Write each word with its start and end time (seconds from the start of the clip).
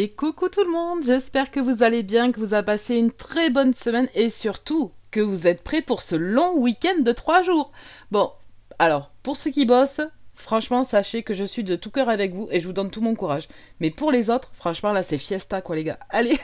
Et 0.00 0.10
coucou 0.10 0.48
tout 0.48 0.62
le 0.62 0.70
monde, 0.70 1.02
j'espère 1.02 1.50
que 1.50 1.58
vous 1.58 1.82
allez 1.82 2.04
bien, 2.04 2.30
que 2.30 2.38
vous 2.38 2.54
avez 2.54 2.64
passé 2.64 2.94
une 2.94 3.10
très 3.10 3.50
bonne 3.50 3.74
semaine 3.74 4.08
et 4.14 4.30
surtout 4.30 4.92
que 5.10 5.18
vous 5.18 5.48
êtes 5.48 5.64
prêts 5.64 5.82
pour 5.82 6.02
ce 6.02 6.14
long 6.14 6.56
week-end 6.56 7.00
de 7.00 7.10
3 7.10 7.42
jours. 7.42 7.72
Bon, 8.12 8.30
alors, 8.78 9.10
pour 9.24 9.36
ceux 9.36 9.50
qui 9.50 9.66
bossent, 9.66 10.02
franchement, 10.34 10.84
sachez 10.84 11.24
que 11.24 11.34
je 11.34 11.42
suis 11.42 11.64
de 11.64 11.74
tout 11.74 11.90
cœur 11.90 12.08
avec 12.08 12.32
vous 12.32 12.46
et 12.52 12.60
je 12.60 12.68
vous 12.68 12.72
donne 12.72 12.92
tout 12.92 13.00
mon 13.00 13.16
courage. 13.16 13.48
Mais 13.80 13.90
pour 13.90 14.12
les 14.12 14.30
autres, 14.30 14.52
franchement, 14.52 14.92
là, 14.92 15.02
c'est 15.02 15.18
fiesta, 15.18 15.62
quoi, 15.62 15.74
les 15.74 15.82
gars. 15.82 15.98
Allez, 16.10 16.38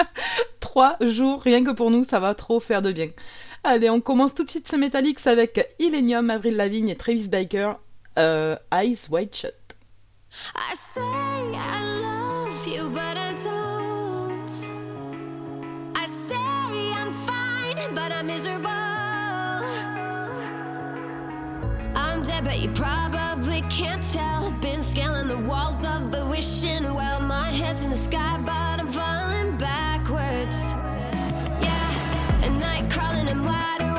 3 0.60 0.96
jours, 1.02 1.42
rien 1.42 1.62
que 1.62 1.72
pour 1.72 1.90
nous, 1.90 2.04
ça 2.04 2.20
va 2.20 2.34
trop 2.34 2.58
faire 2.58 2.80
de 2.80 2.90
bien. 2.90 3.08
Allez, 3.64 3.90
on 3.90 4.00
commence 4.00 4.34
tout 4.34 4.44
de 4.44 4.50
suite 4.50 4.66
ce 4.66 4.76
Metallics 4.76 5.26
avec 5.26 5.74
Illenium, 5.78 6.30
Avril 6.30 6.56
Lavigne 6.56 6.88
et 6.88 6.96
Travis 6.96 7.28
Baker, 7.28 7.74
euh, 8.18 8.56
Eyes 8.72 9.10
Wide 9.10 9.34
Shut. 9.34 9.52
I 10.56 10.74
say 10.74 11.02
I 11.02 12.00
love 12.00 12.13
you, 12.66 12.88
but 12.88 13.16
I 13.16 13.32
don't. 13.42 14.50
I 15.94 16.06
say 16.06 16.92
I'm 16.92 17.12
fine, 17.26 17.94
but 17.94 18.10
I'm 18.10 18.26
miserable. 18.26 18.68
I'm 21.96 22.22
dead, 22.22 22.44
but 22.44 22.58
you 22.60 22.70
probably 22.70 23.62
can't 23.62 24.02
tell. 24.12 24.50
Been 24.60 24.82
scaling 24.82 25.28
the 25.28 25.36
walls 25.36 25.84
of 25.84 26.10
the 26.10 26.24
wishing 26.26 26.94
well. 26.94 27.20
My 27.20 27.50
head's 27.50 27.84
in 27.84 27.90
the 27.90 27.96
sky, 27.96 28.38
but 28.44 28.80
I'm 28.80 28.90
falling 28.90 29.56
backwards. 29.58 30.58
Yeah, 31.62 32.40
at 32.42 32.52
night 32.52 32.90
crawling 32.90 33.28
and 33.28 33.44
wide 33.44 33.80
awake 33.82 33.93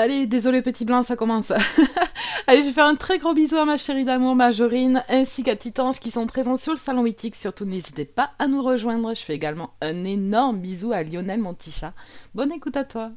Allez, 0.00 0.26
désolé 0.26 0.62
petit 0.62 0.86
blanc, 0.86 1.02
ça 1.02 1.14
commence. 1.14 1.50
Allez, 2.46 2.60
je 2.62 2.68
vais 2.68 2.72
faire 2.72 2.86
un 2.86 2.94
très 2.94 3.18
gros 3.18 3.34
bisou 3.34 3.58
à 3.58 3.66
ma 3.66 3.76
chérie 3.76 4.06
d'amour 4.06 4.34
Majorine, 4.34 5.04
ainsi 5.10 5.42
qu'à 5.42 5.56
Titange 5.56 6.00
qui 6.00 6.10
sont 6.10 6.26
présents 6.26 6.56
sur 6.56 6.72
le 6.72 6.78
salon 6.78 7.02
mythique. 7.02 7.36
Surtout, 7.36 7.66
n'hésitez 7.66 8.06
pas 8.06 8.30
à 8.38 8.46
nous 8.46 8.62
rejoindre. 8.62 9.12
Je 9.12 9.20
fais 9.20 9.34
également 9.34 9.74
un 9.82 10.04
énorme 10.04 10.58
bisou 10.60 10.92
à 10.92 11.02
Lionel 11.02 11.40
Monticha. 11.40 11.92
Bonne 12.34 12.50
écoute 12.50 12.78
à 12.78 12.84
toi. 12.84 13.10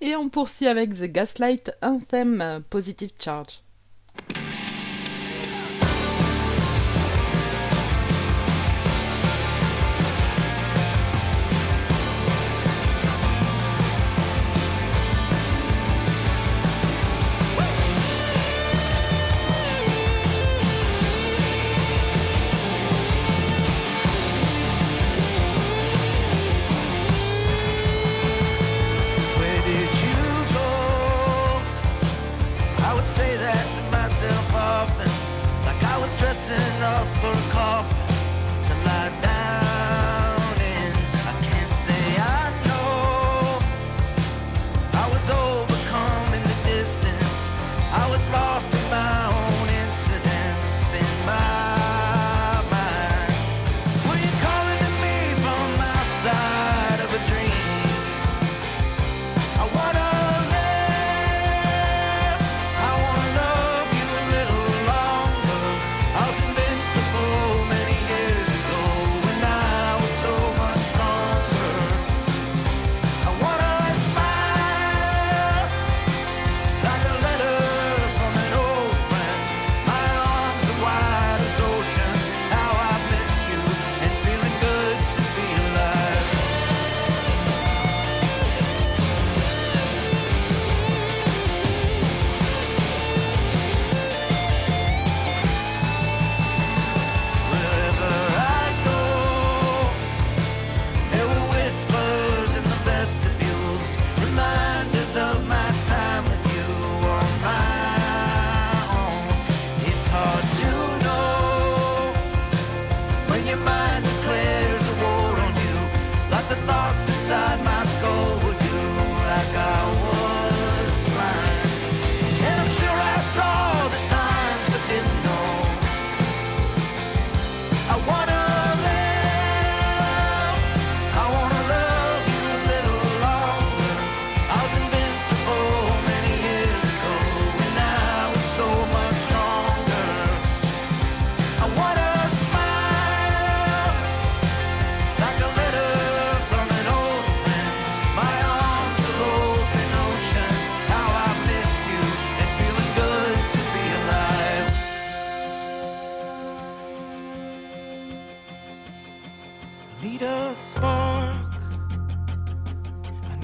Et 0.00 0.16
on 0.16 0.28
poursuit 0.28 0.66
avec 0.66 0.92
The 0.92 1.04
Gaslight 1.04 1.70
Anthem 1.82 2.40
euh, 2.40 2.58
Positive 2.68 3.12
Charge. 3.16 3.62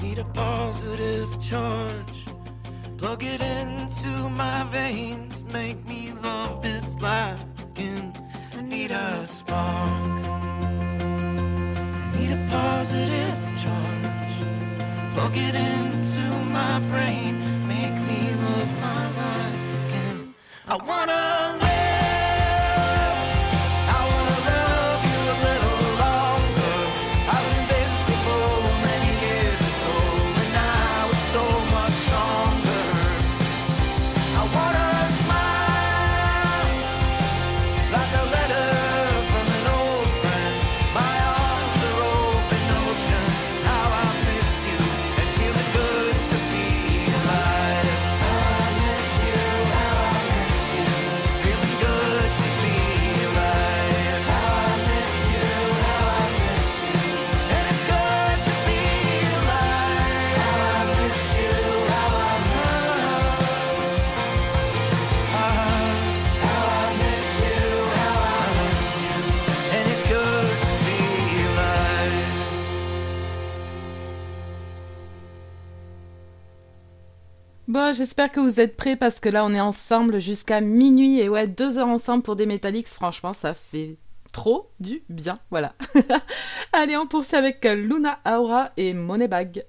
Need 0.01 0.17
a 0.17 0.25
positive 0.25 1.39
charge. 1.39 2.25
Plug 2.97 3.23
it 3.23 3.39
into 3.39 4.29
my 4.29 4.63
veins. 4.63 5.43
Make 5.43 5.87
me 5.87 6.11
love 6.23 6.63
this 6.63 6.99
life 6.99 7.43
again. 7.61 8.11
I 8.57 8.61
need 8.61 8.89
a 8.89 9.27
spark. 9.27 10.25
I 11.93 12.11
need 12.17 12.31
a 12.31 12.47
positive 12.49 13.39
charge. 13.63 14.37
Plug 15.13 15.37
it 15.37 15.53
into 15.53 16.21
my 16.49 16.79
brain. 16.89 17.67
Make 17.67 17.97
me 18.09 18.33
love 18.45 18.71
my 18.81 19.03
life 19.21 19.85
again. 19.85 20.33
I 20.67 20.77
wanna. 20.83 21.60
Bon, 77.71 77.93
j'espère 77.93 78.29
que 78.33 78.41
vous 78.41 78.59
êtes 78.59 78.75
prêts 78.75 78.97
parce 78.97 79.21
que 79.21 79.29
là, 79.29 79.45
on 79.45 79.53
est 79.53 79.61
ensemble 79.61 80.19
jusqu'à 80.19 80.59
minuit 80.59 81.21
et 81.21 81.29
ouais, 81.29 81.47
deux 81.47 81.77
heures 81.77 81.87
ensemble 81.87 82.21
pour 82.21 82.35
des 82.35 82.45
Metallics. 82.45 82.89
Franchement, 82.89 83.31
ça 83.31 83.53
fait 83.53 83.95
trop 84.33 84.69
du 84.81 85.03
bien. 85.07 85.39
Voilà. 85.51 85.73
Allez, 86.73 86.97
on 86.97 87.07
poursuit 87.07 87.37
avec 87.37 87.63
Luna 87.63 88.19
Aura 88.25 88.71
et 88.75 88.93
Moneybag. 88.93 89.63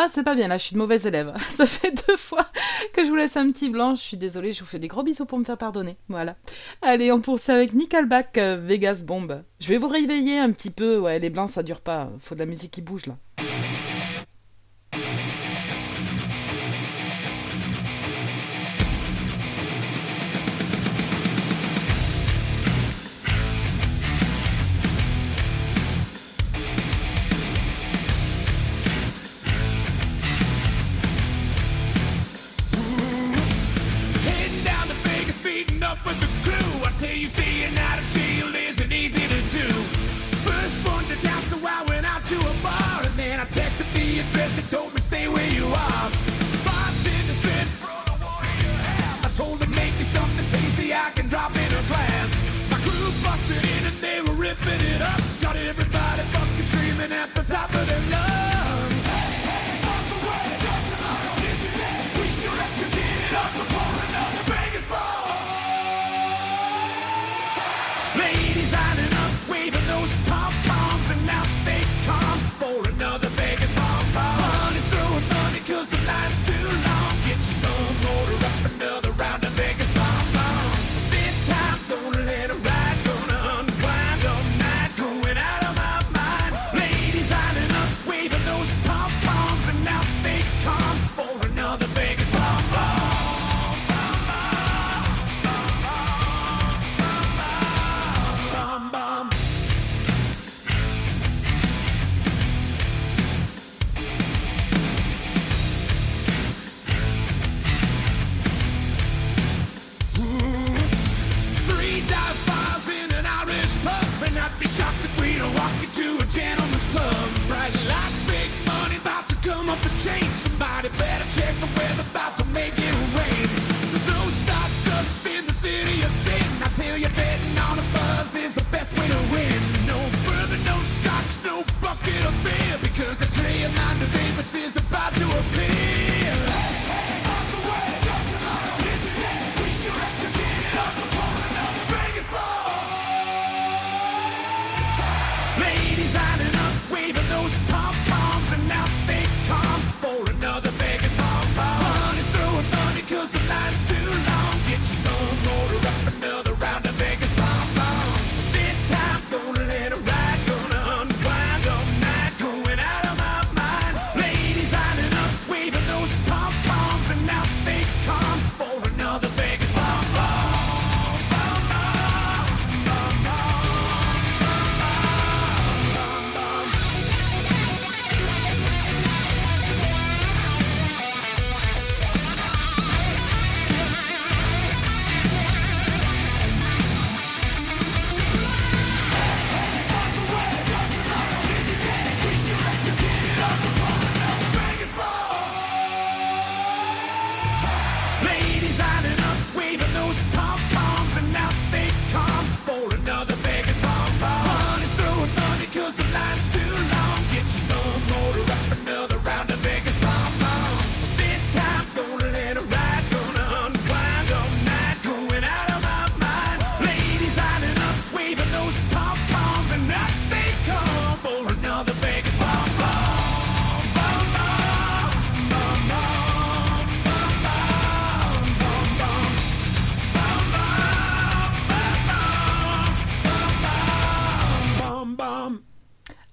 Ah, 0.00 0.06
c'est 0.08 0.22
pas 0.22 0.36
bien, 0.36 0.46
là, 0.46 0.58
je 0.58 0.62
suis 0.62 0.74
une 0.74 0.78
mauvaise 0.78 1.06
élève. 1.06 1.34
Ça 1.56 1.66
fait 1.66 1.90
deux 2.06 2.16
fois 2.16 2.46
que 2.92 3.04
je 3.04 3.08
vous 3.08 3.16
laisse 3.16 3.36
un 3.36 3.50
petit 3.50 3.68
blanc. 3.68 3.96
Je 3.96 4.00
suis 4.00 4.16
désolée, 4.16 4.52
je 4.52 4.60
vous 4.60 4.66
fais 4.66 4.78
des 4.78 4.86
gros 4.86 5.02
bisous 5.02 5.26
pour 5.26 5.40
me 5.40 5.44
faire 5.44 5.58
pardonner. 5.58 5.96
Voilà. 6.08 6.36
Allez, 6.82 7.10
on 7.10 7.20
poursuit 7.20 7.50
avec 7.50 7.72
Nickelback, 7.72 8.38
euh, 8.38 8.56
Vegas 8.62 9.02
Bomb. 9.04 9.42
Je 9.58 9.68
vais 9.68 9.76
vous 9.76 9.88
réveiller 9.88 10.38
un 10.38 10.52
petit 10.52 10.70
peu. 10.70 11.00
Ouais, 11.00 11.18
les 11.18 11.30
blancs, 11.30 11.50
ça 11.50 11.64
dure 11.64 11.80
pas. 11.80 12.12
Faut 12.20 12.36
de 12.36 12.38
la 12.38 12.46
musique 12.46 12.70
qui 12.70 12.80
bouge, 12.80 13.06
là. 13.06 13.16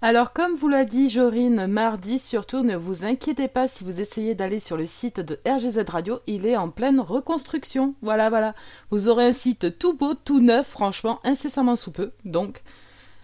Alors, 0.08 0.34
comme 0.34 0.54
vous 0.54 0.68
l'a 0.68 0.86
dit 0.86 1.10
Jorine 1.10 1.66
mardi, 1.66 2.20
surtout 2.20 2.62
ne 2.62 2.76
vous 2.76 3.06
inquiétez 3.06 3.48
pas 3.48 3.68
si 3.68 3.84
vous 3.84 4.02
essayez 4.02 4.36
d'aller 4.36 4.60
sur 4.60 4.78
le 4.78 4.86
site 4.86 5.20
de 5.20 5.36
RGZ 5.48 5.84
Radio, 5.90 6.20
il 6.28 6.46
est 6.46 6.56
en 6.56 6.70
pleine 6.70 7.00
reconstruction. 7.00 7.96
Voilà, 8.04 8.30
voilà. 8.30 8.54
Vous 8.92 9.10
aurez 9.10 9.26
un 9.26 9.34
site 9.34 9.80
tout 9.80 9.98
beau, 9.98 10.14
tout 10.14 10.42
neuf, 10.42 10.68
franchement, 10.68 11.20
incessamment 11.24 11.76
sous 11.76 11.90
peu. 11.90 12.12
Donc, 12.24 12.62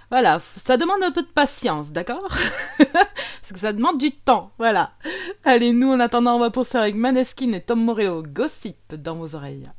voilà, 0.09 0.39
ça 0.39 0.75
demande 0.75 1.03
un 1.03 1.11
peu 1.11 1.21
de 1.21 1.27
patience, 1.27 1.91
d'accord? 1.91 2.27
Parce 2.79 3.53
que 3.53 3.59
ça 3.59 3.73
demande 3.73 3.99
du 3.99 4.11
temps, 4.11 4.49
voilà. 4.57 4.93
Allez, 5.43 5.73
nous, 5.73 5.91
en 5.91 5.99
attendant, 5.99 6.37
on 6.37 6.39
va 6.39 6.49
poursuivre 6.49 6.81
avec 6.81 6.95
Maneskin 6.95 7.51
et 7.53 7.61
Tom 7.61 7.85
Morello, 7.85 8.23
Gossip 8.23 8.95
dans 8.95 9.13
vos 9.13 9.35
oreilles. 9.35 9.69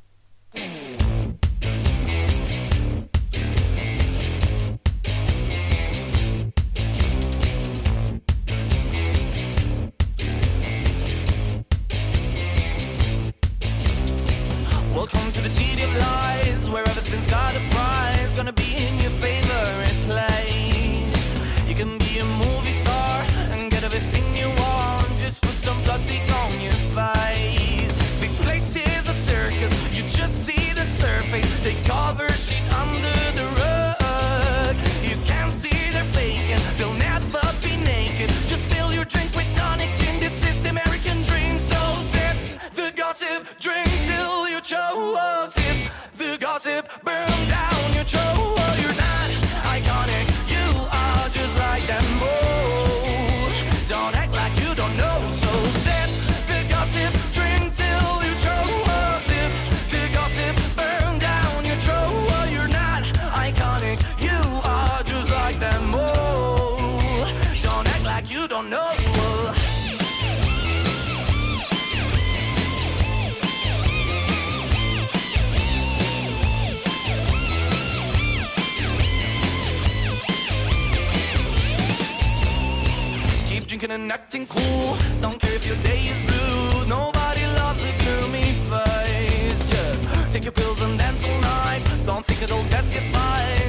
And 83.92 84.11
acting 84.11 84.46
cool. 84.46 84.96
Don't 85.20 85.38
care 85.38 85.55
if 85.55 85.66
your 85.66 85.76
day 85.83 86.00
is 86.09 86.20
blue. 86.31 86.87
Nobody 86.87 87.44
loves 87.46 87.83
a 87.83 87.92
gloomy 87.98 88.55
face. 88.70 89.59
Just 89.70 90.33
take 90.33 90.44
your 90.44 90.52
pills 90.52 90.81
and 90.81 90.98
dance 90.98 91.22
all 91.22 91.40
night. 91.40 91.85
Don't 92.07 92.24
think 92.24 92.42
it'll 92.42 92.68
get 92.70 92.87
you 92.87 93.12
by. 93.12 93.62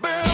Burn 0.00 0.31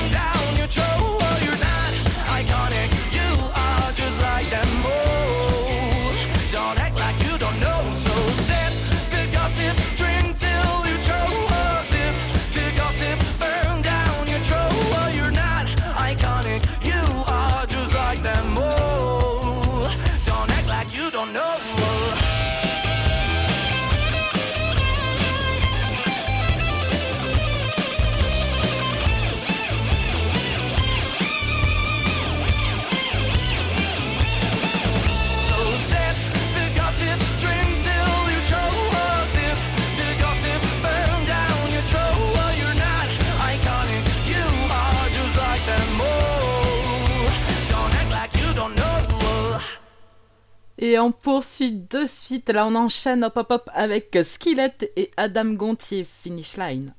Et 50.80 50.96
on 50.98 51.10
poursuit 51.10 51.72
de 51.72 52.06
suite. 52.06 52.50
Là, 52.50 52.64
on 52.66 52.74
enchaîne 52.76 53.24
hop 53.24 53.36
hop 53.36 53.50
hop 53.50 53.70
avec 53.74 54.16
Skillet 54.24 54.76
et 54.96 55.10
Adam 55.16 55.54
Gontier, 55.54 56.04
Finish 56.04 56.56
Line. 56.56 56.94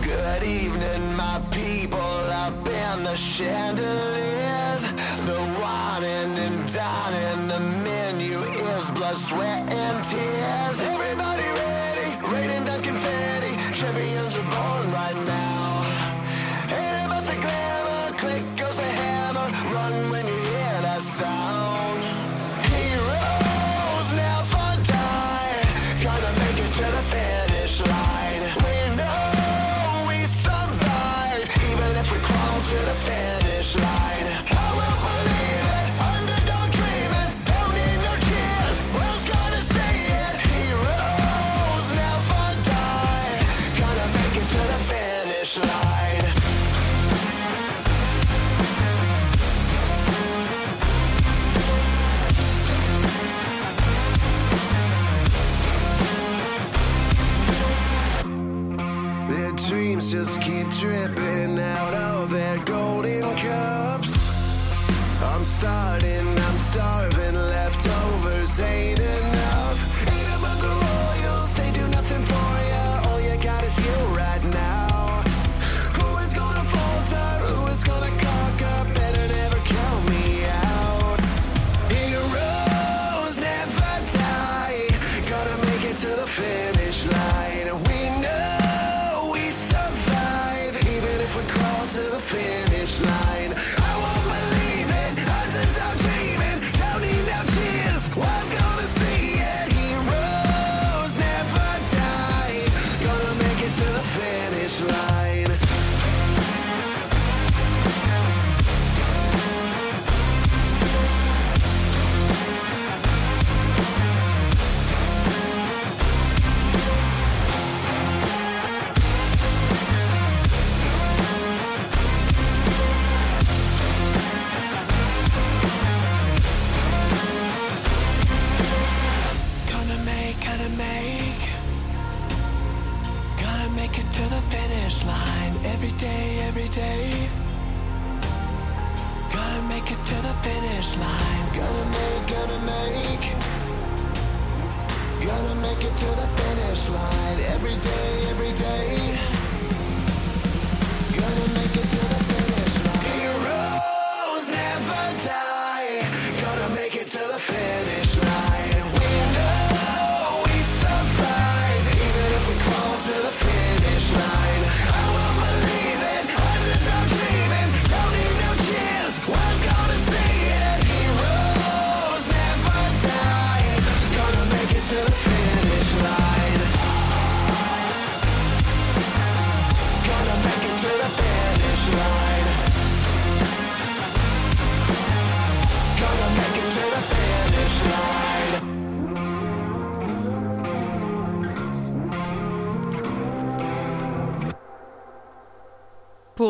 Good 0.00 0.42
evening, 0.42 1.14
my 1.14 1.40
people 1.50 2.00
up 2.00 2.66
in 2.66 3.04
the 3.04 3.14
chandeliers. 3.16 4.82
The 5.26 5.38
whining 5.60 6.38
and 6.38 6.72
dining, 6.72 7.48
the 7.48 7.60
menu 7.84 8.40
is 8.40 8.90
blood, 8.92 9.18
sweat, 9.18 9.70
and 9.70 10.02
tears. 10.04 10.80
Everybody 10.80 11.44
ready, 11.60 12.16
raining 12.32 12.64
down 12.64 12.82
confetti. 12.82 13.56
Champions 13.74 14.36
are 14.38 14.42
born 14.44 14.88
right 14.94 15.26
now. 15.26 15.39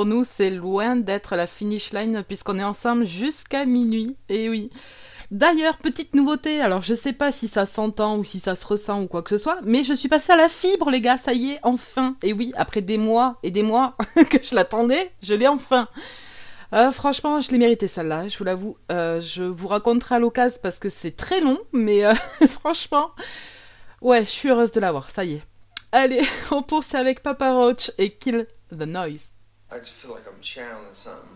Pour 0.00 0.06
nous, 0.06 0.24
c'est 0.24 0.48
loin 0.48 0.96
d'être 0.96 1.36
la 1.36 1.46
finish 1.46 1.92
line 1.92 2.24
puisqu'on 2.26 2.58
est 2.58 2.64
ensemble 2.64 3.06
jusqu'à 3.06 3.66
minuit. 3.66 4.16
Et 4.30 4.48
oui. 4.48 4.70
D'ailleurs, 5.30 5.76
petite 5.76 6.14
nouveauté, 6.14 6.62
alors 6.62 6.80
je 6.80 6.94
sais 6.94 7.12
pas 7.12 7.30
si 7.30 7.48
ça 7.48 7.66
s'entend 7.66 8.16
ou 8.16 8.24
si 8.24 8.40
ça 8.40 8.56
se 8.56 8.64
ressent 8.64 9.02
ou 9.02 9.08
quoi 9.08 9.20
que 9.22 9.28
ce 9.28 9.36
soit, 9.36 9.58
mais 9.62 9.84
je 9.84 9.92
suis 9.92 10.08
passée 10.08 10.32
à 10.32 10.36
la 10.36 10.48
fibre, 10.48 10.88
les 10.88 11.02
gars, 11.02 11.18
ça 11.18 11.34
y 11.34 11.50
est, 11.50 11.58
enfin. 11.64 12.16
Et 12.22 12.32
oui, 12.32 12.50
après 12.56 12.80
des 12.80 12.96
mois 12.96 13.36
et 13.42 13.50
des 13.50 13.62
mois 13.62 13.94
que 14.30 14.38
je 14.42 14.54
l'attendais, 14.54 15.12
je 15.22 15.34
l'ai 15.34 15.46
enfin. 15.46 15.86
Euh, 16.72 16.90
franchement, 16.92 17.42
je 17.42 17.50
l'ai 17.50 17.58
mérité 17.58 17.86
celle-là, 17.86 18.26
je 18.26 18.38
vous 18.38 18.44
l'avoue. 18.44 18.78
Euh, 18.90 19.20
je 19.20 19.42
vous 19.42 19.68
raconterai 19.68 20.14
à 20.14 20.18
l'occasion 20.18 20.60
parce 20.62 20.78
que 20.78 20.88
c'est 20.88 21.14
très 21.14 21.42
long, 21.42 21.58
mais 21.74 22.06
euh, 22.06 22.14
franchement, 22.48 23.10
ouais, 24.00 24.24
je 24.24 24.30
suis 24.30 24.48
heureuse 24.48 24.72
de 24.72 24.80
l'avoir, 24.80 25.10
ça 25.10 25.26
y 25.26 25.34
est. 25.34 25.42
Allez, 25.92 26.22
on 26.50 26.62
poursuit 26.62 26.96
avec 26.96 27.22
Papa 27.22 27.52
Roach 27.52 27.90
et 27.98 28.12
Kill 28.12 28.46
the 28.72 28.86
Noise. 28.86 29.29
I 29.72 29.78
just 29.78 29.92
feel 29.92 30.10
like 30.10 30.26
I'm 30.26 30.40
channeling 30.40 30.92
something. 30.92 31.28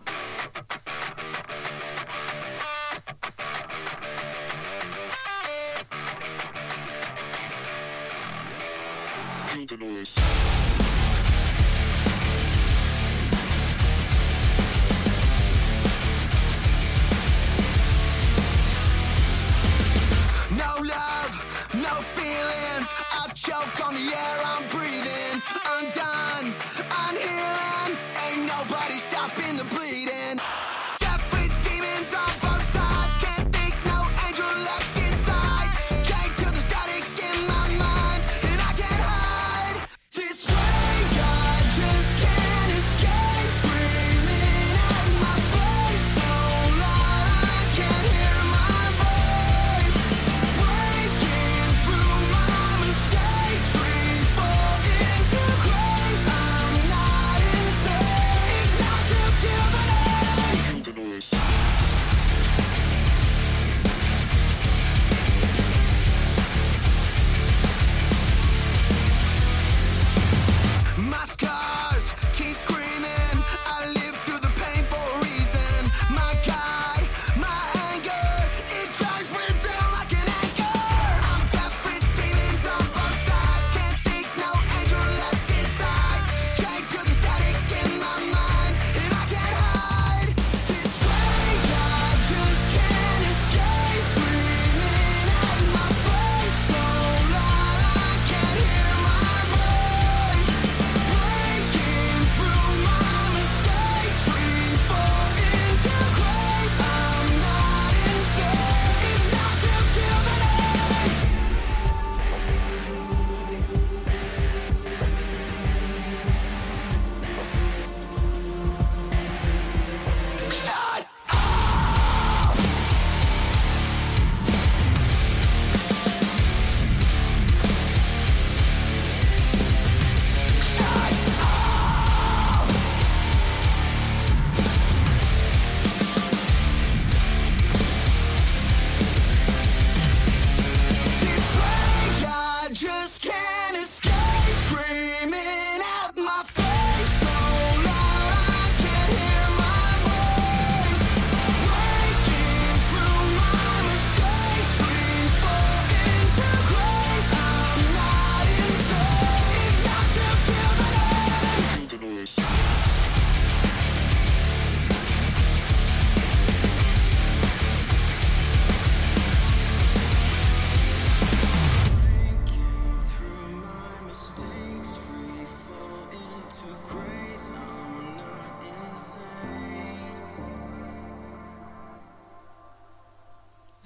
No 20.51 20.75
love, 20.83 21.71
no 21.73 21.95
feelings. 22.13 22.89
I 23.13 23.31
choke 23.33 23.87
on 23.87 23.95
the 23.95 24.01
air 24.01 24.41
I'm 24.45 24.69
breathing. 24.71 25.43
I'm. 25.67 25.85
Ain't 25.85 26.14
nobody 28.69 28.95
stopping 28.95 29.57
the 29.57 29.65
bleeding. 29.65 30.04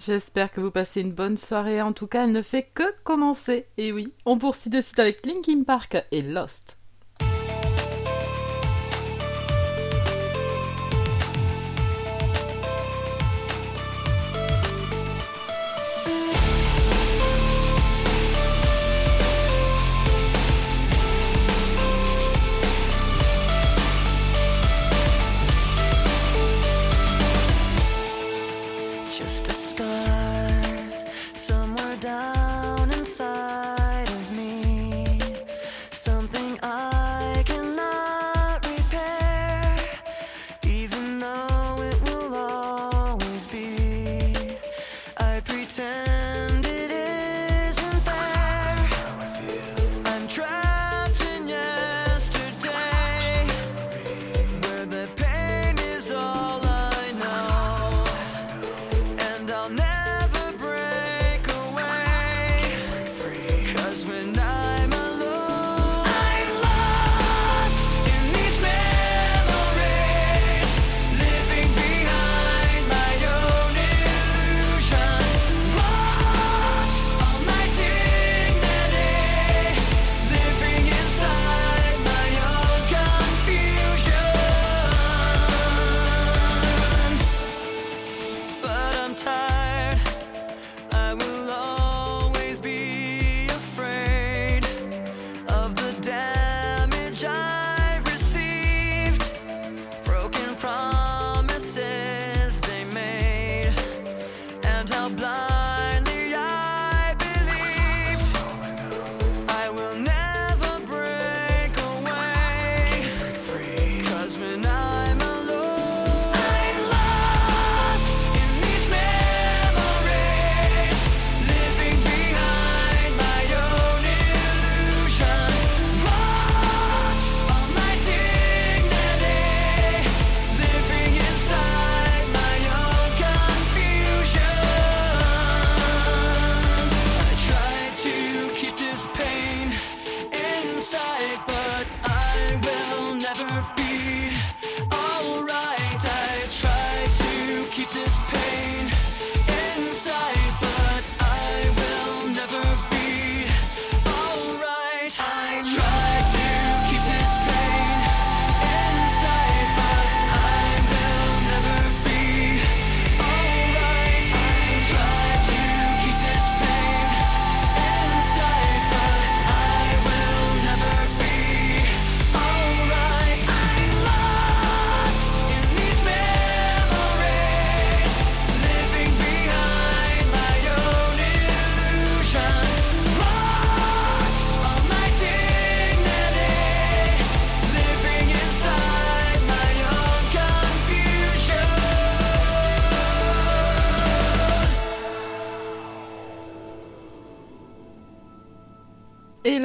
J'espère 0.08 0.50
que 0.50 0.62
vous 0.62 0.70
passez 0.70 1.02
une 1.02 1.12
bonne 1.12 1.36
soirée. 1.36 1.82
En 1.82 1.92
tout 1.92 2.06
cas, 2.06 2.24
elle 2.24 2.32
ne 2.32 2.40
fait 2.40 2.62
que 2.62 2.98
commencer. 3.04 3.66
Et 3.76 3.92
oui, 3.92 4.08
on 4.24 4.38
poursuit 4.38 4.70
de 4.70 4.80
suite 4.80 4.98
avec 4.98 5.26
Linkin 5.26 5.64
Park 5.64 6.02
et 6.12 6.22
Lost. 6.22 6.77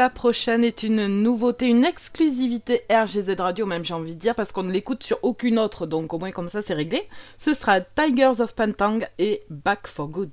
la 0.04 0.10
prochaine 0.10 0.66
est 0.66 0.84
une 0.84 1.08
nouveauté, 1.08 1.70
une 1.70 1.86
exclusivité 1.86 2.82
RGZ 2.92 3.40
Radio, 3.40 3.66
même 3.66 3.86
j'ai 3.86 3.94
envie 3.94 4.16
de 4.16 4.20
dire, 4.20 4.36
parce 4.36 4.52
qu'on 4.52 4.64
ne 4.64 4.72
l'écoute 4.74 5.02
sur 5.02 5.18
aucune 5.22 5.58
autre, 5.58 5.86
donc 5.86 6.14
au 6.14 6.20
moins 6.20 6.32
comme 6.32 6.50
ça 6.50 6.62
c'est 6.62 6.74
réglé. 6.74 7.08
Ce 7.38 7.54
sera 7.54 7.80
Tigers 7.80 8.42
of 8.42 8.54
Pantang 8.54 9.00
et 9.18 9.44
Back 9.50 9.88
for 9.88 10.10
Good. 10.10 10.32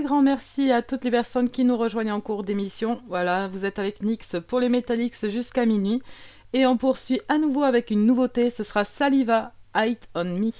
grand 0.00 0.22
merci 0.22 0.72
à 0.72 0.80
toutes 0.80 1.04
les 1.04 1.10
personnes 1.10 1.50
qui 1.50 1.64
nous 1.64 1.76
rejoignent 1.76 2.12
en 2.12 2.20
cours 2.20 2.44
d'émission. 2.44 3.00
Voilà, 3.08 3.48
vous 3.48 3.64
êtes 3.64 3.78
avec 3.78 4.02
Nix 4.02 4.36
pour 4.46 4.60
les 4.60 4.68
Metallics 4.68 5.28
jusqu'à 5.28 5.66
minuit. 5.66 6.00
Et 6.54 6.66
on 6.66 6.76
poursuit 6.76 7.20
à 7.28 7.38
nouveau 7.38 7.62
avec 7.62 7.90
une 7.90 8.06
nouveauté, 8.06 8.50
ce 8.50 8.64
sera 8.64 8.84
Saliva, 8.84 9.52
Height 9.74 10.08
on 10.14 10.24
Me. 10.24 10.52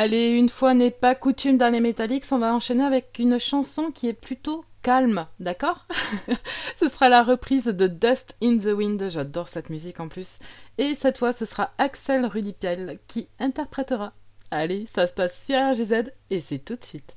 Allez, 0.00 0.26
une 0.28 0.48
fois 0.48 0.74
n'est 0.74 0.92
pas 0.92 1.16
coutume 1.16 1.58
dans 1.58 1.72
les 1.72 1.80
Metallics, 1.80 2.30
on 2.30 2.38
va 2.38 2.54
enchaîner 2.54 2.84
avec 2.84 3.18
une 3.18 3.40
chanson 3.40 3.90
qui 3.90 4.06
est 4.06 4.12
plutôt 4.12 4.64
calme, 4.80 5.26
d'accord 5.40 5.86
Ce 6.76 6.88
sera 6.88 7.08
la 7.08 7.24
reprise 7.24 7.64
de 7.64 7.88
Dust 7.88 8.36
in 8.40 8.58
the 8.58 8.66
Wind, 8.66 9.08
j'adore 9.08 9.48
cette 9.48 9.70
musique 9.70 9.98
en 9.98 10.06
plus. 10.06 10.38
Et 10.78 10.94
cette 10.94 11.18
fois, 11.18 11.32
ce 11.32 11.46
sera 11.46 11.72
Axel 11.78 12.26
Rudipiel 12.26 13.00
qui 13.08 13.26
interprétera. 13.40 14.12
Allez, 14.52 14.86
ça 14.86 15.08
se 15.08 15.12
passe 15.12 15.44
sur 15.44 15.56
RGZ 15.56 16.12
et 16.30 16.40
c'est 16.40 16.60
tout 16.60 16.76
de 16.76 16.84
suite. 16.84 17.16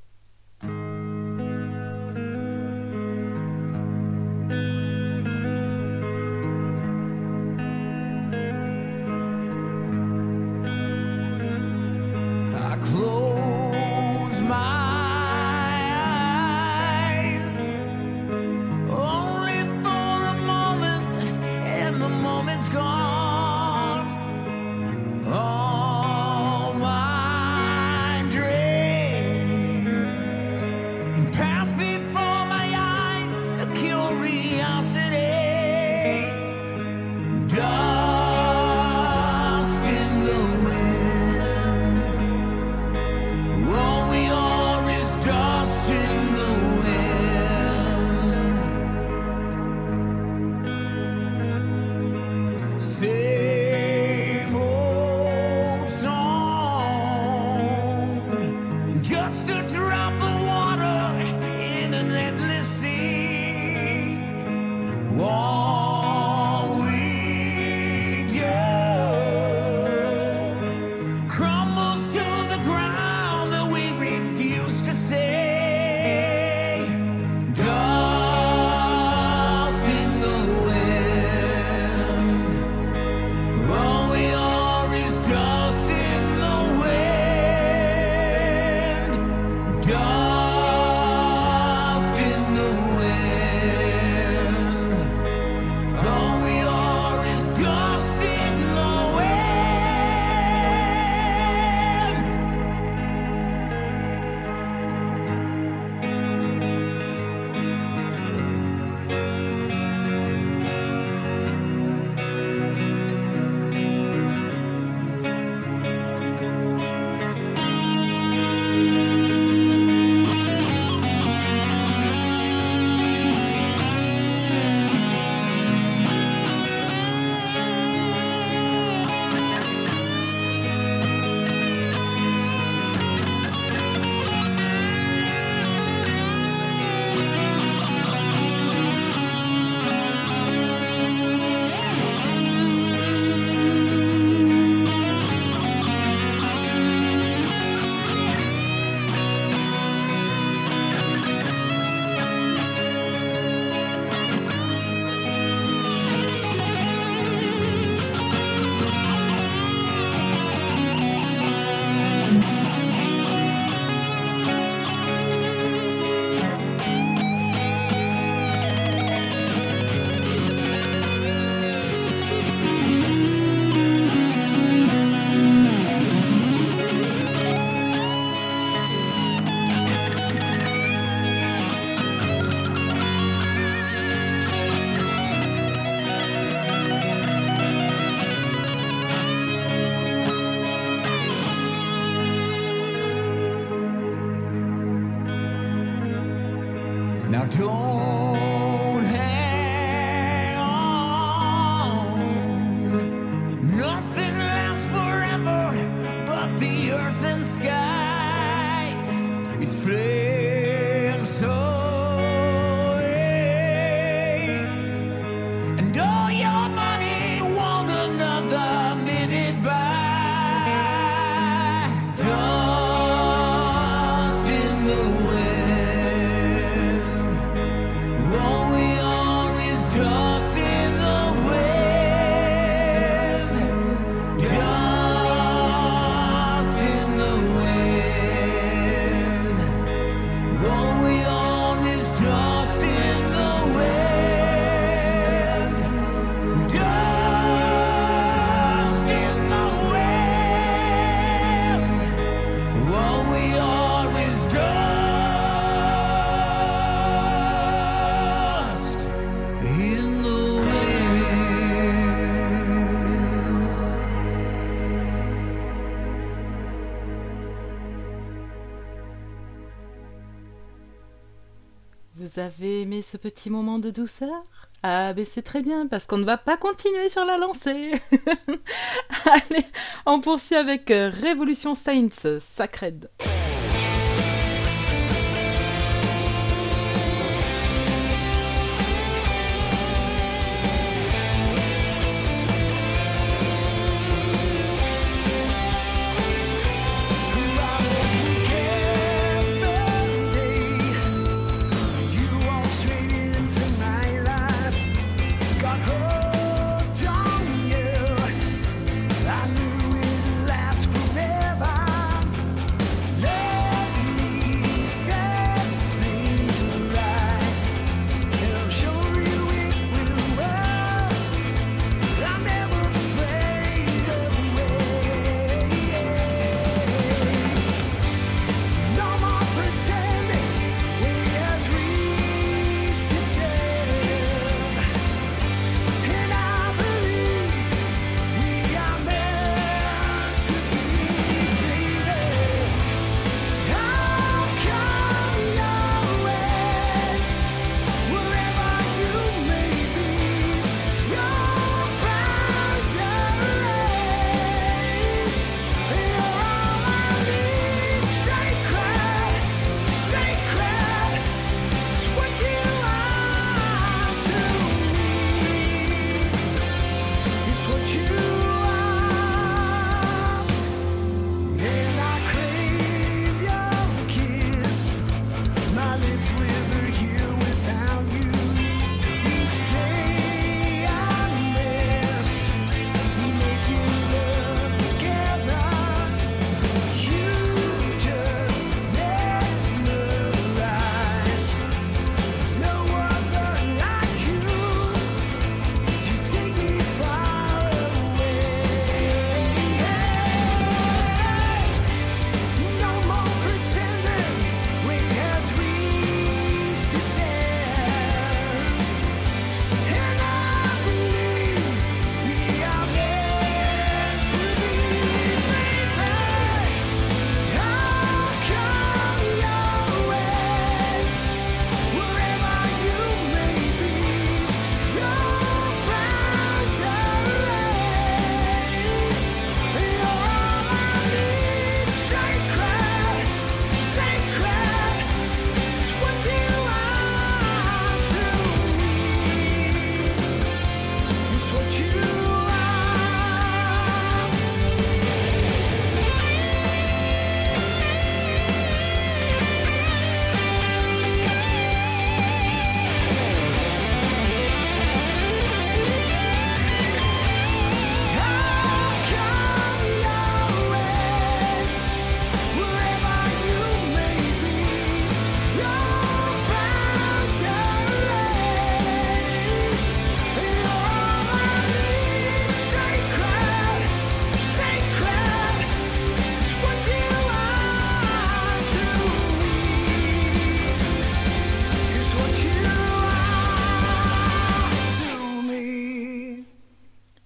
vous 272.32 272.40
avez 272.40 272.82
aimé 272.82 273.02
ce 273.02 273.18
petit 273.18 273.50
moment 273.50 273.80
de 273.80 273.90
douceur? 273.90 274.44
Ah, 274.84 275.14
ben 275.14 275.26
c'est 275.30 275.42
très 275.42 275.62
bien, 275.62 275.88
parce 275.88 276.06
qu'on 276.06 276.18
ne 276.18 276.24
va 276.24 276.38
pas 276.38 276.56
continuer 276.56 277.10
sur 277.10 277.26
la 277.26 277.38
lancée. 277.38 277.92
Allez, 279.26 279.66
on 280.06 280.22
poursuit 280.22 280.56
avec 280.56 280.92
euh, 280.92 281.12
Révolution 281.14 281.76
Saints, 281.76 282.40
Sacred. 282.40 283.10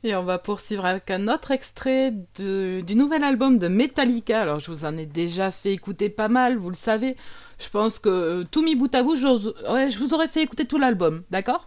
Et 0.05 0.15
on 0.15 0.23
va 0.23 0.37
poursuivre 0.37 0.85
avec 0.85 1.09
un 1.09 1.27
autre 1.27 1.49
extrait 1.49 2.13
du 2.35 2.95
nouvel 2.95 3.23
album 3.23 3.57
de 3.57 3.67
Metallica. 3.67 4.39
Alors, 4.39 4.59
je 4.59 4.69
vous 4.69 4.85
en 4.85 4.95
ai 4.97 5.07
déjà 5.07 5.49
fait 5.49 5.71
écouter 5.73 6.09
pas 6.09 6.27
mal, 6.27 6.57
vous 6.57 6.69
le 6.69 6.75
savez. 6.75 7.17
Je 7.57 7.67
pense 7.69 7.97
que 7.97 8.09
euh, 8.09 8.43
tout 8.43 8.63
mis 8.63 8.75
bout 8.75 8.93
à 8.93 9.01
bout, 9.01 9.15
ouais, 9.15 9.89
je 9.89 9.97
vous 9.97 10.13
aurais 10.13 10.27
fait 10.27 10.43
écouter 10.43 10.65
tout 10.65 10.77
l'album, 10.77 11.23
d'accord? 11.31 11.65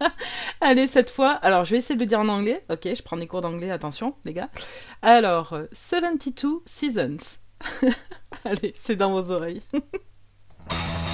Allez, 0.60 0.88
cette 0.88 1.08
fois, 1.08 1.34
alors 1.34 1.64
je 1.66 1.70
vais 1.70 1.76
essayer 1.76 1.94
de 1.94 2.00
le 2.00 2.08
dire 2.08 2.18
en 2.18 2.28
anglais. 2.28 2.64
Ok, 2.68 2.88
je 2.92 3.02
prends 3.04 3.16
des 3.16 3.28
cours 3.28 3.42
d'anglais, 3.42 3.70
attention, 3.70 4.16
les 4.24 4.32
gars. 4.32 4.50
Alors, 5.02 5.52
euh, 5.52 5.66
72 5.72 6.62
Seasons. 6.66 7.38
Allez, 8.44 8.74
c'est 8.74 8.96
dans 8.96 9.12
vos 9.12 9.30
oreilles. 9.30 9.62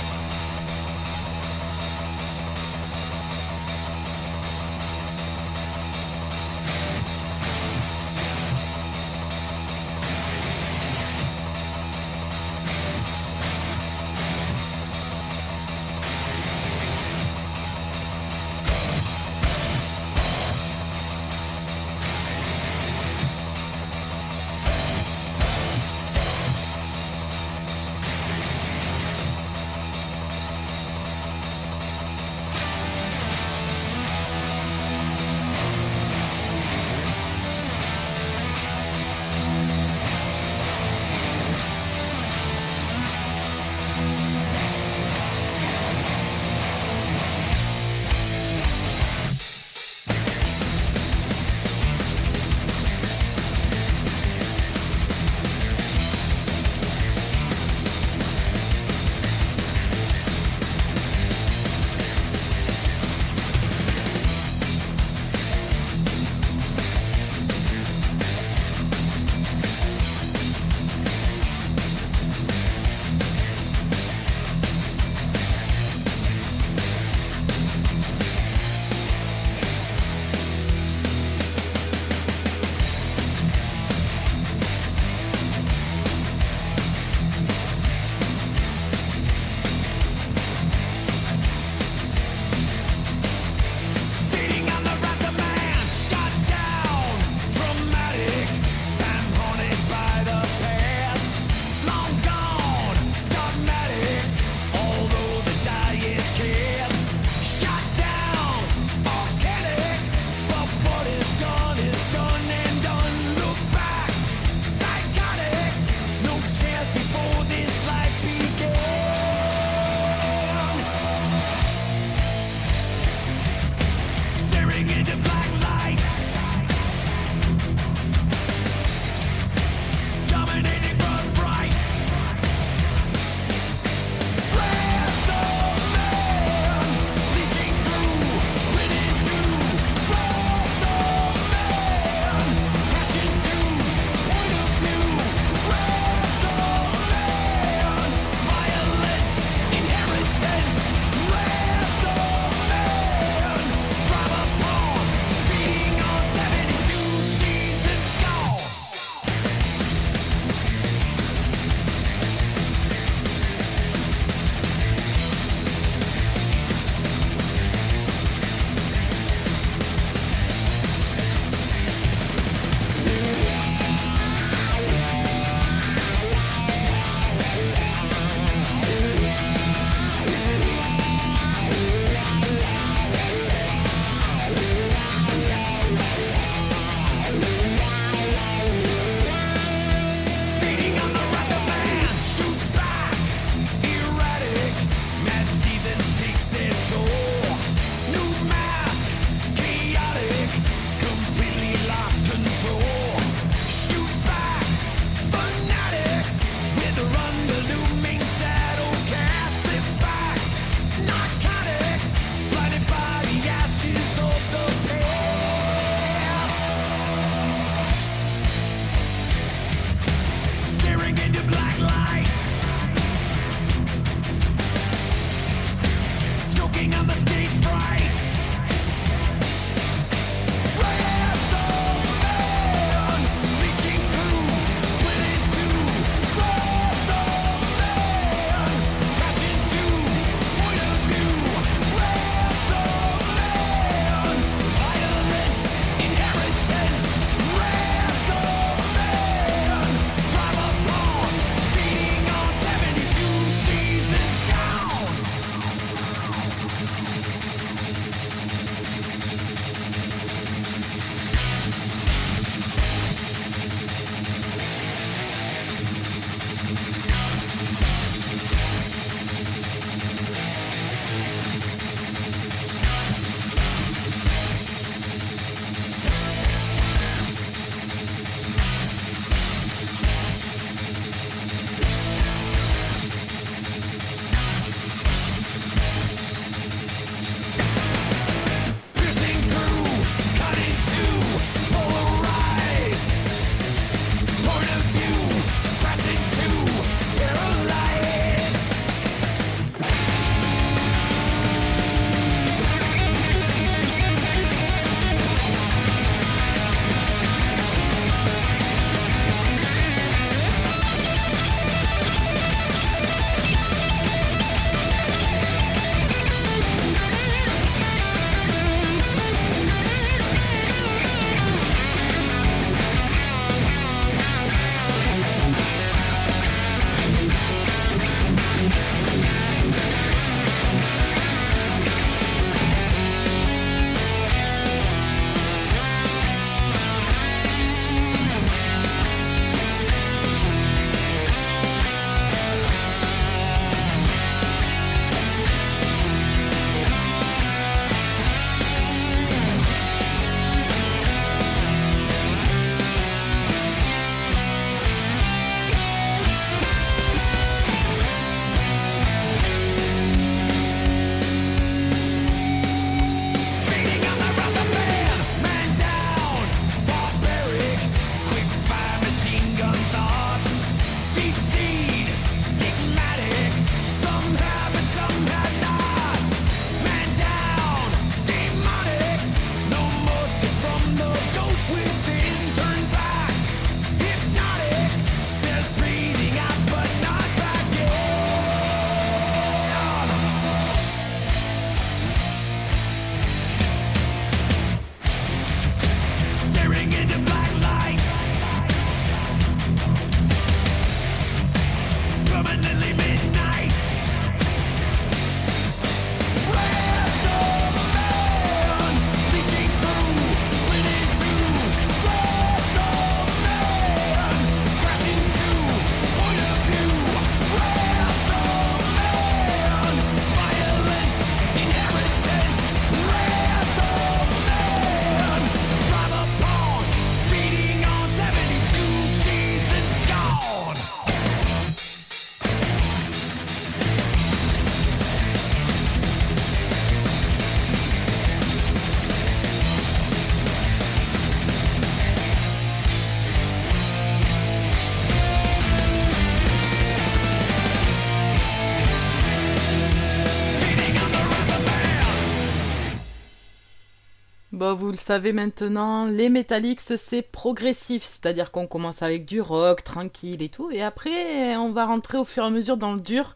le 454.95 454.99
savez 454.99 455.33
maintenant, 455.33 456.07
les 456.07 456.29
Metallics, 456.29 456.81
c'est 456.81 457.23
progressif, 457.23 458.03
c'est-à-dire 458.05 458.51
qu'on 458.51 458.67
commence 458.67 459.03
avec 459.03 459.27
du 459.27 459.41
rock, 459.41 459.85
tranquille 459.85 460.43
et 460.43 460.49
tout, 460.49 460.71
et 460.71 460.83
après, 460.83 461.57
on 461.57 461.73
va 461.73 461.85
rentrer 461.85 462.17
au 462.17 462.25
fur 462.25 462.45
et 462.45 462.47
à 462.47 462.51
mesure 462.51 462.77
dans 462.77 462.95
le 462.95 463.01
dur 463.01 463.35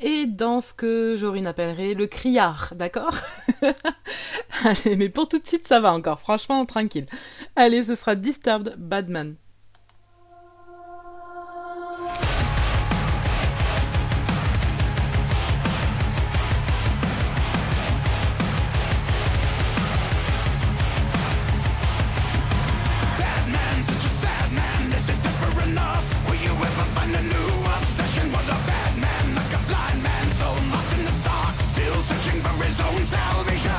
et 0.00 0.26
dans 0.26 0.60
ce 0.60 0.74
que 0.74 1.16
Jorine 1.16 1.46
appellerait 1.46 1.94
le 1.94 2.06
criard, 2.06 2.72
d'accord? 2.74 3.14
Allez, 4.64 4.96
mais 4.96 5.08
pour 5.08 5.28
tout 5.28 5.38
de 5.38 5.46
suite, 5.46 5.68
ça 5.68 5.80
va 5.80 5.92
encore, 5.92 6.18
franchement, 6.18 6.64
tranquille. 6.66 7.06
Allez, 7.54 7.84
ce 7.84 7.94
sera 7.94 8.14
Disturbed 8.14 8.74
Badman. 8.76 9.36
I'll 33.36 33.44
sure. 33.56 33.73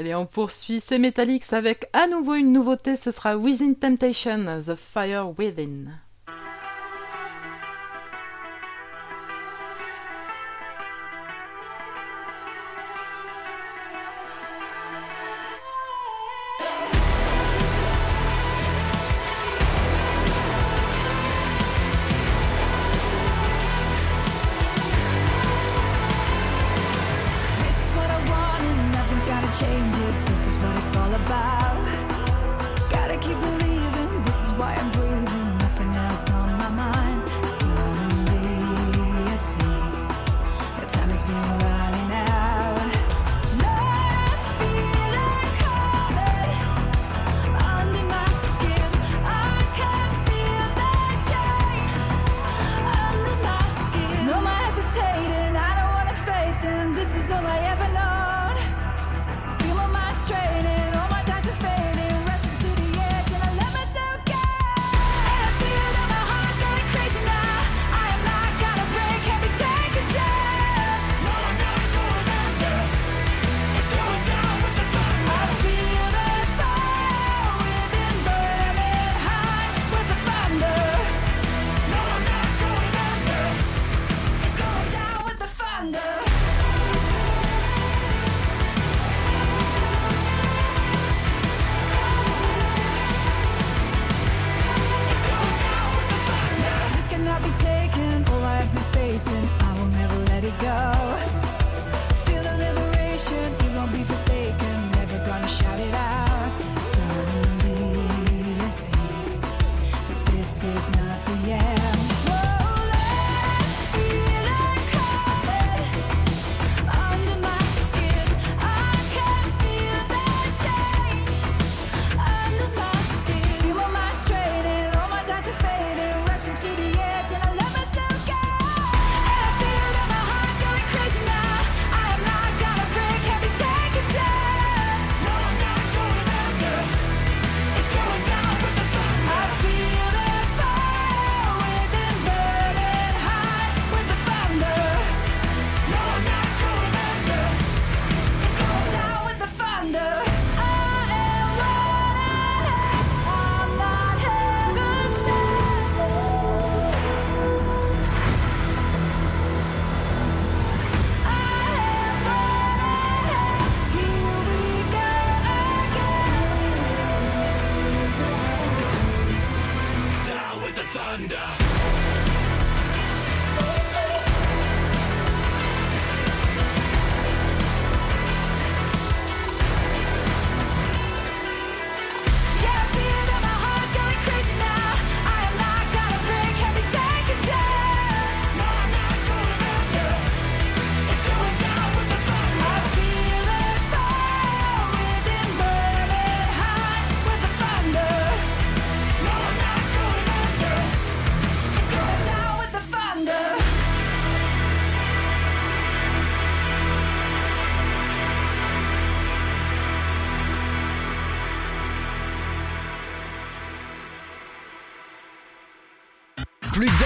Allez, 0.00 0.14
on 0.14 0.24
poursuit 0.24 0.80
ces 0.80 0.98
Metallics 0.98 1.52
avec 1.52 1.90
à 1.92 2.06
nouveau 2.06 2.34
une 2.34 2.54
nouveauté, 2.54 2.96
ce 2.96 3.10
sera 3.10 3.36
Within 3.36 3.74
Temptation, 3.74 4.46
The 4.58 4.74
Fire 4.74 5.38
Within. 5.38 5.99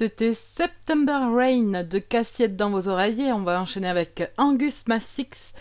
C'était 0.00 0.32
September 0.32 1.28
Rain 1.30 1.82
de 1.82 1.98
Cassiette 1.98 2.56
dans 2.56 2.70
vos 2.70 2.88
oreillers. 2.88 3.34
On 3.34 3.42
va 3.42 3.60
enchaîner 3.60 3.86
avec 3.86 4.32
Angus 4.38 4.88
Massix 4.88 5.52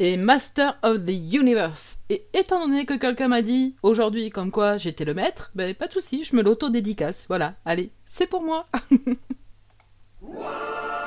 et 0.00 0.16
Master 0.16 0.76
of 0.82 1.04
the 1.04 1.32
Universe. 1.32 1.98
Et 2.10 2.26
étant 2.34 2.66
donné 2.66 2.86
que 2.86 2.94
quelqu'un 2.94 3.28
m'a 3.28 3.40
dit 3.40 3.76
aujourd'hui 3.84 4.30
comme 4.30 4.50
quoi 4.50 4.78
j'étais 4.78 5.04
le 5.04 5.14
maître, 5.14 5.52
ben 5.54 5.72
pas 5.76 5.86
de 5.86 5.92
souci, 5.92 6.24
je 6.24 6.34
me 6.34 6.42
l'auto-dédicace. 6.42 7.26
Voilà, 7.28 7.54
allez, 7.64 7.92
c'est 8.10 8.26
pour 8.26 8.42
moi. 8.42 8.66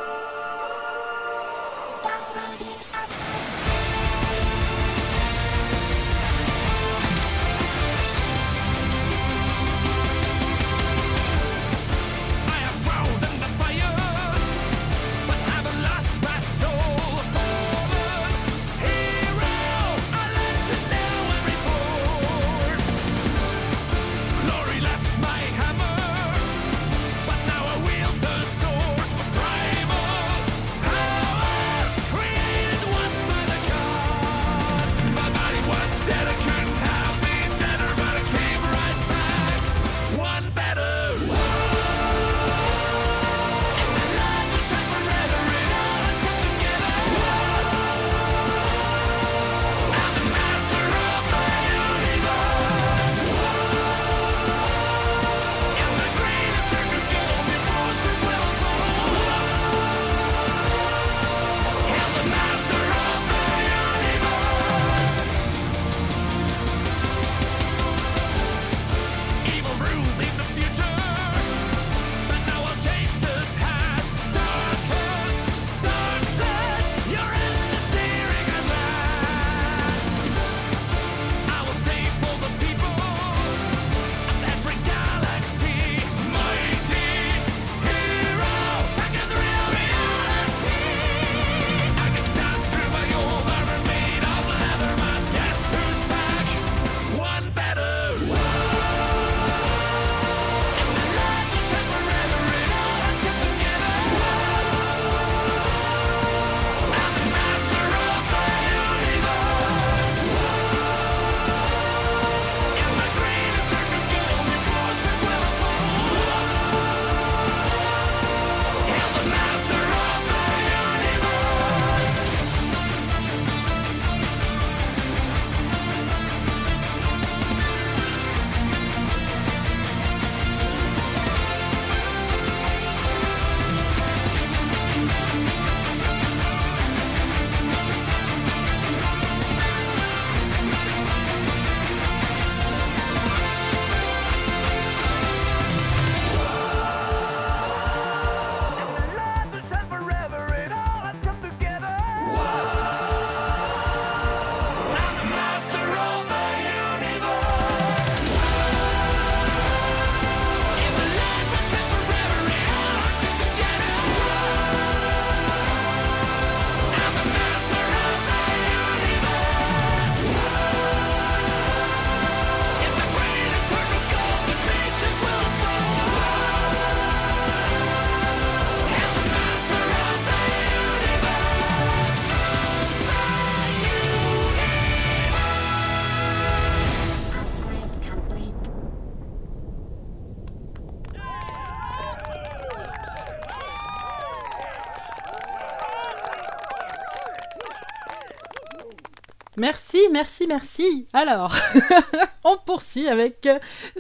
Merci, 200.12 200.48
merci. 200.48 201.08
Alors, 201.14 201.56
on 202.44 202.58
poursuit 202.66 203.08
avec 203.08 203.46
euh, 203.46 203.60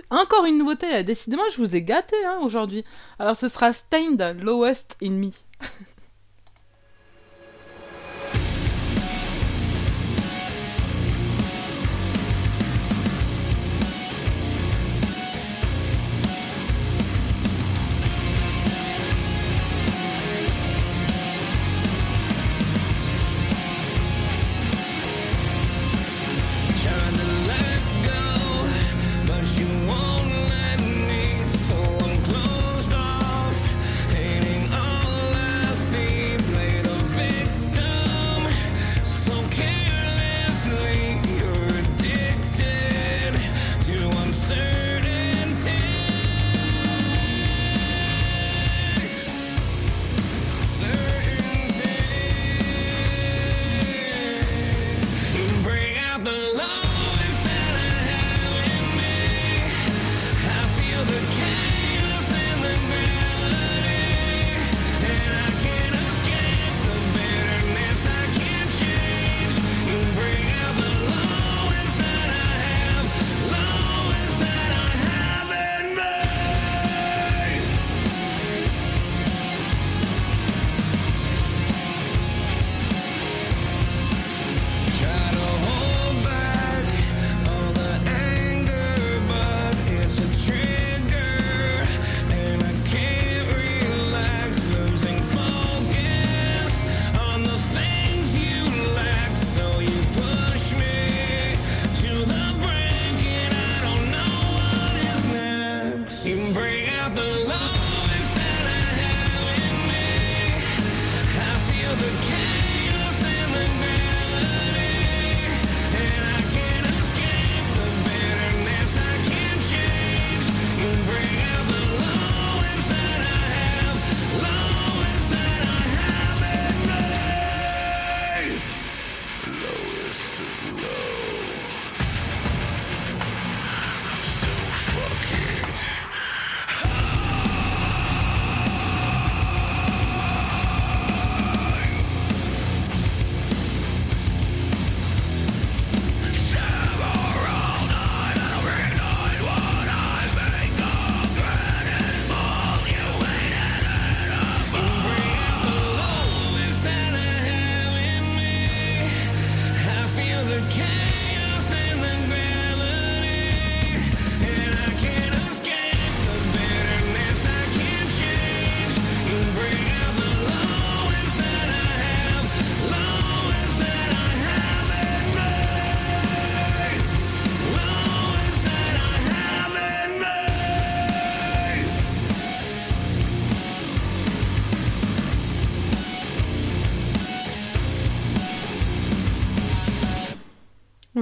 encore 0.10 0.45
une 0.45 0.57
nouveauté. 0.57 1.03
Décidément, 1.03 1.44
je 1.52 1.57
vous 1.57 1.76
ai 1.76 1.82
gâté 1.82 2.15
hein, 2.26 2.40
aujourd'hui. 2.41 2.84
Alors, 3.19 3.36
ce 3.36 3.49
sera 3.49 3.74
Stained 3.74 4.38
Lowest 4.41 4.95
in 5.02 5.11
Me. 5.11 5.32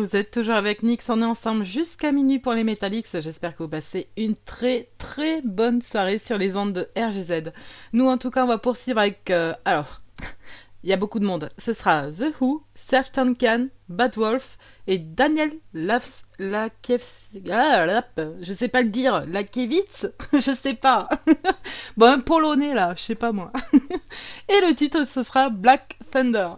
Vous 0.05 0.15
êtes 0.15 0.29
toujours 0.29 0.53
avec 0.53 0.83
Nix, 0.83 1.09
on 1.09 1.19
est 1.23 1.25
ensemble 1.25 1.65
jusqu'à 1.65 2.11
minuit 2.11 2.37
pour 2.37 2.53
les 2.53 2.63
Metallics. 2.63 3.07
J'espère 3.11 3.55
que 3.55 3.63
vous 3.63 3.69
passez 3.69 4.07
une 4.17 4.35
très 4.35 4.87
très 4.99 5.41
bonne 5.41 5.81
soirée 5.81 6.19
sur 6.19 6.37
les 6.37 6.55
ondes 6.55 6.73
de 6.73 6.87
RGZ. 6.95 7.51
Nous 7.91 8.05
en 8.05 8.19
tout 8.19 8.29
cas 8.29 8.43
on 8.43 8.47
va 8.47 8.59
poursuivre 8.59 8.99
avec... 8.99 9.31
euh, 9.31 9.51
alors, 9.65 10.03
il 10.83 10.91
y 10.91 10.93
a 10.93 10.97
beaucoup 10.97 11.17
de 11.17 11.25
monde. 11.25 11.49
Ce 11.57 11.73
sera 11.73 12.11
The 12.11 12.39
Who, 12.39 12.63
Serge 12.75 13.13
Tankian, 13.13 13.69
Bad 13.89 14.15
Wolf 14.15 14.59
et 14.85 14.99
Daniel 14.99 15.49
Lavs... 15.73 16.21
Lakievs... 16.37 17.31
Ah, 17.51 18.03
je 18.41 18.53
sais 18.53 18.67
pas 18.67 18.83
le 18.83 18.89
dire. 18.89 19.25
Lakiewicz 19.25 20.05
Je 20.33 20.53
sais 20.53 20.75
pas. 20.75 21.09
bon, 21.97 22.13
un 22.13 22.19
polonais 22.19 22.75
là, 22.75 22.93
je 22.95 23.01
sais 23.01 23.15
pas 23.15 23.31
moi. 23.31 23.51
et 23.73 24.67
le 24.67 24.75
titre 24.75 25.07
ce 25.07 25.23
sera 25.23 25.49
Black 25.49 25.97
Thunder. 26.11 26.49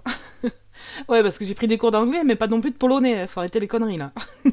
Ouais, 1.08 1.22
parce 1.24 1.38
que 1.38 1.46
j'ai 1.46 1.54
pris 1.54 1.68
des 1.68 1.78
cours 1.78 1.92
d'anglais, 1.92 2.24
mais 2.24 2.36
pas 2.36 2.48
non 2.48 2.62
plus 2.62 2.72
de 2.72 2.78
polonais. 2.78 3.28
Faut 3.28 3.40
arrêter 3.40 3.60
les 3.60 3.68
conneries 3.68 3.98
là. 3.98 4.12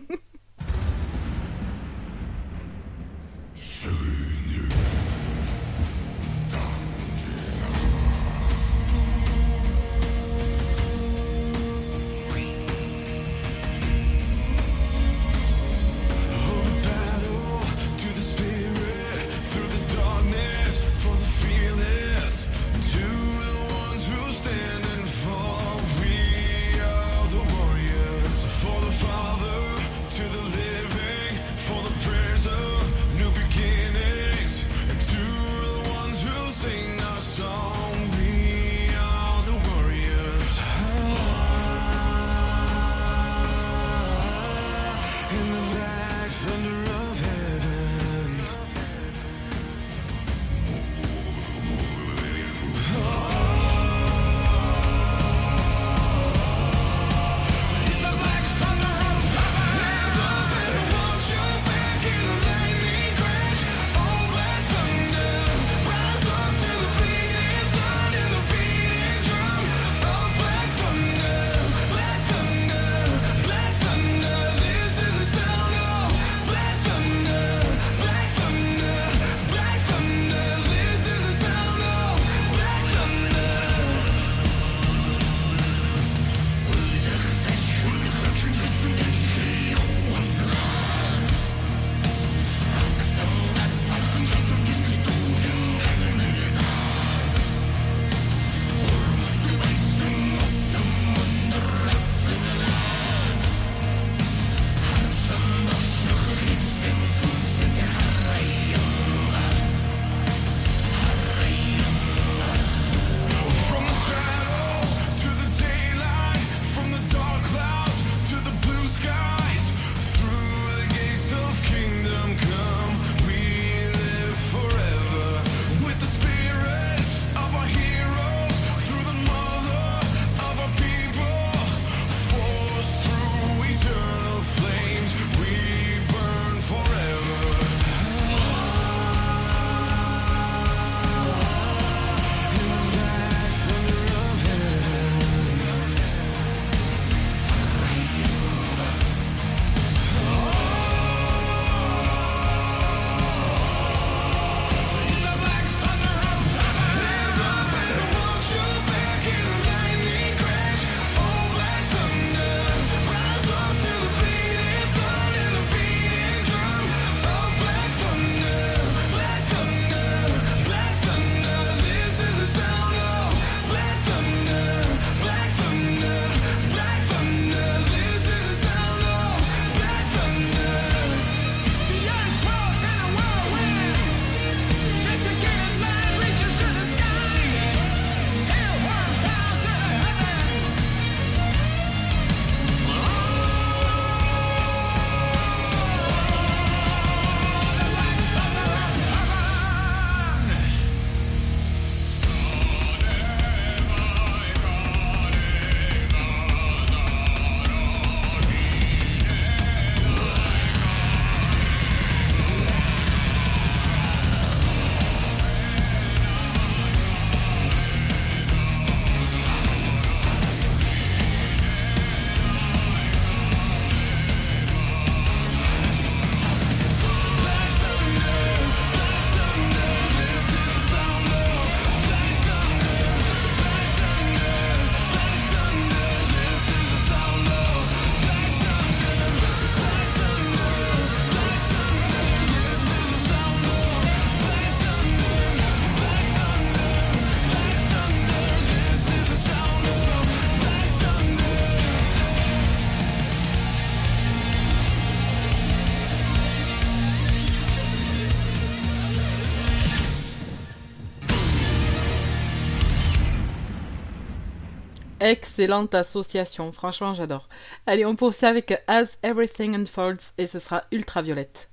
Excellente 265.56 265.94
association, 265.94 266.72
franchement 266.72 267.14
j'adore. 267.14 267.48
Allez, 267.86 268.04
on 268.04 268.16
poursuit 268.16 268.46
avec 268.46 268.74
As 268.88 269.18
Everything 269.22 269.76
Unfolds 269.76 270.34
et 270.36 270.48
ce 270.48 270.58
sera 270.58 270.80
Ultraviolette. 270.90 271.68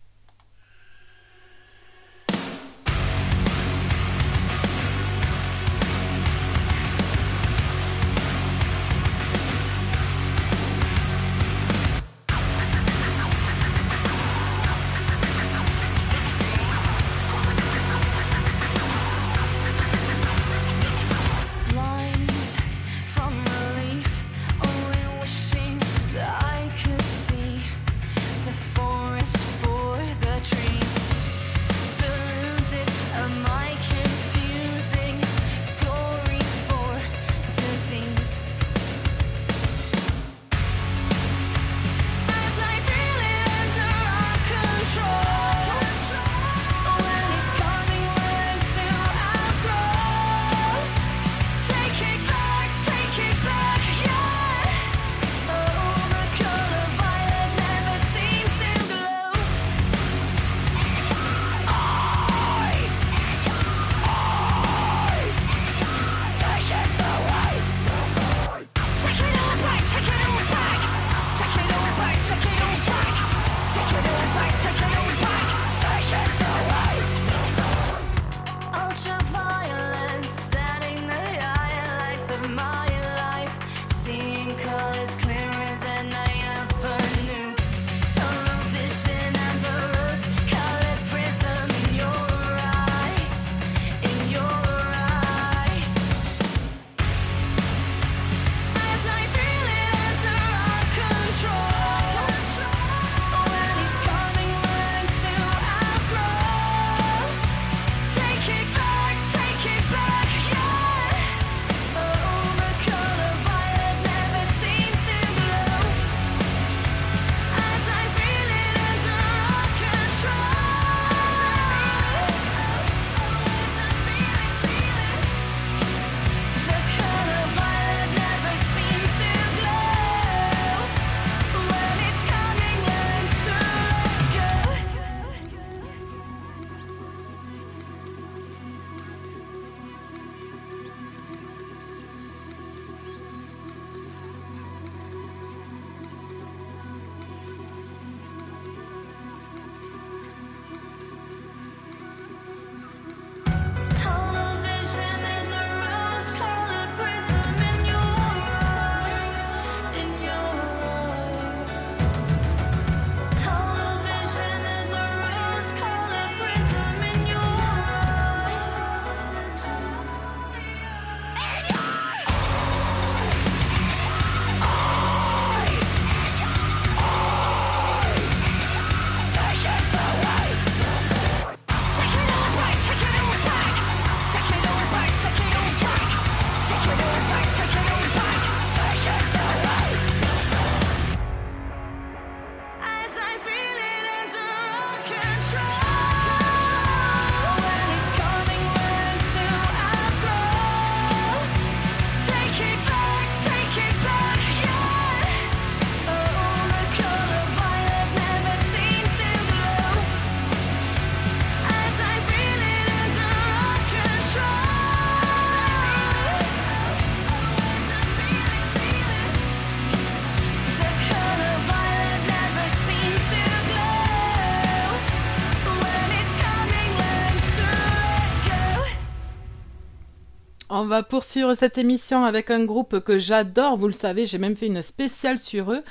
On 230.81 230.85
va 230.85 231.03
poursuivre 231.03 231.53
cette 231.53 231.77
émission 231.77 232.23
avec 232.23 232.49
un 232.49 232.65
groupe 232.65 233.01
que 233.01 233.19
j'adore, 233.19 233.77
vous 233.77 233.85
le 233.85 233.93
savez, 233.93 234.25
j'ai 234.25 234.39
même 234.39 234.55
fait 234.55 234.65
une 234.65 234.81
spéciale 234.81 235.37
sur 235.37 235.71
eux. 235.71 235.83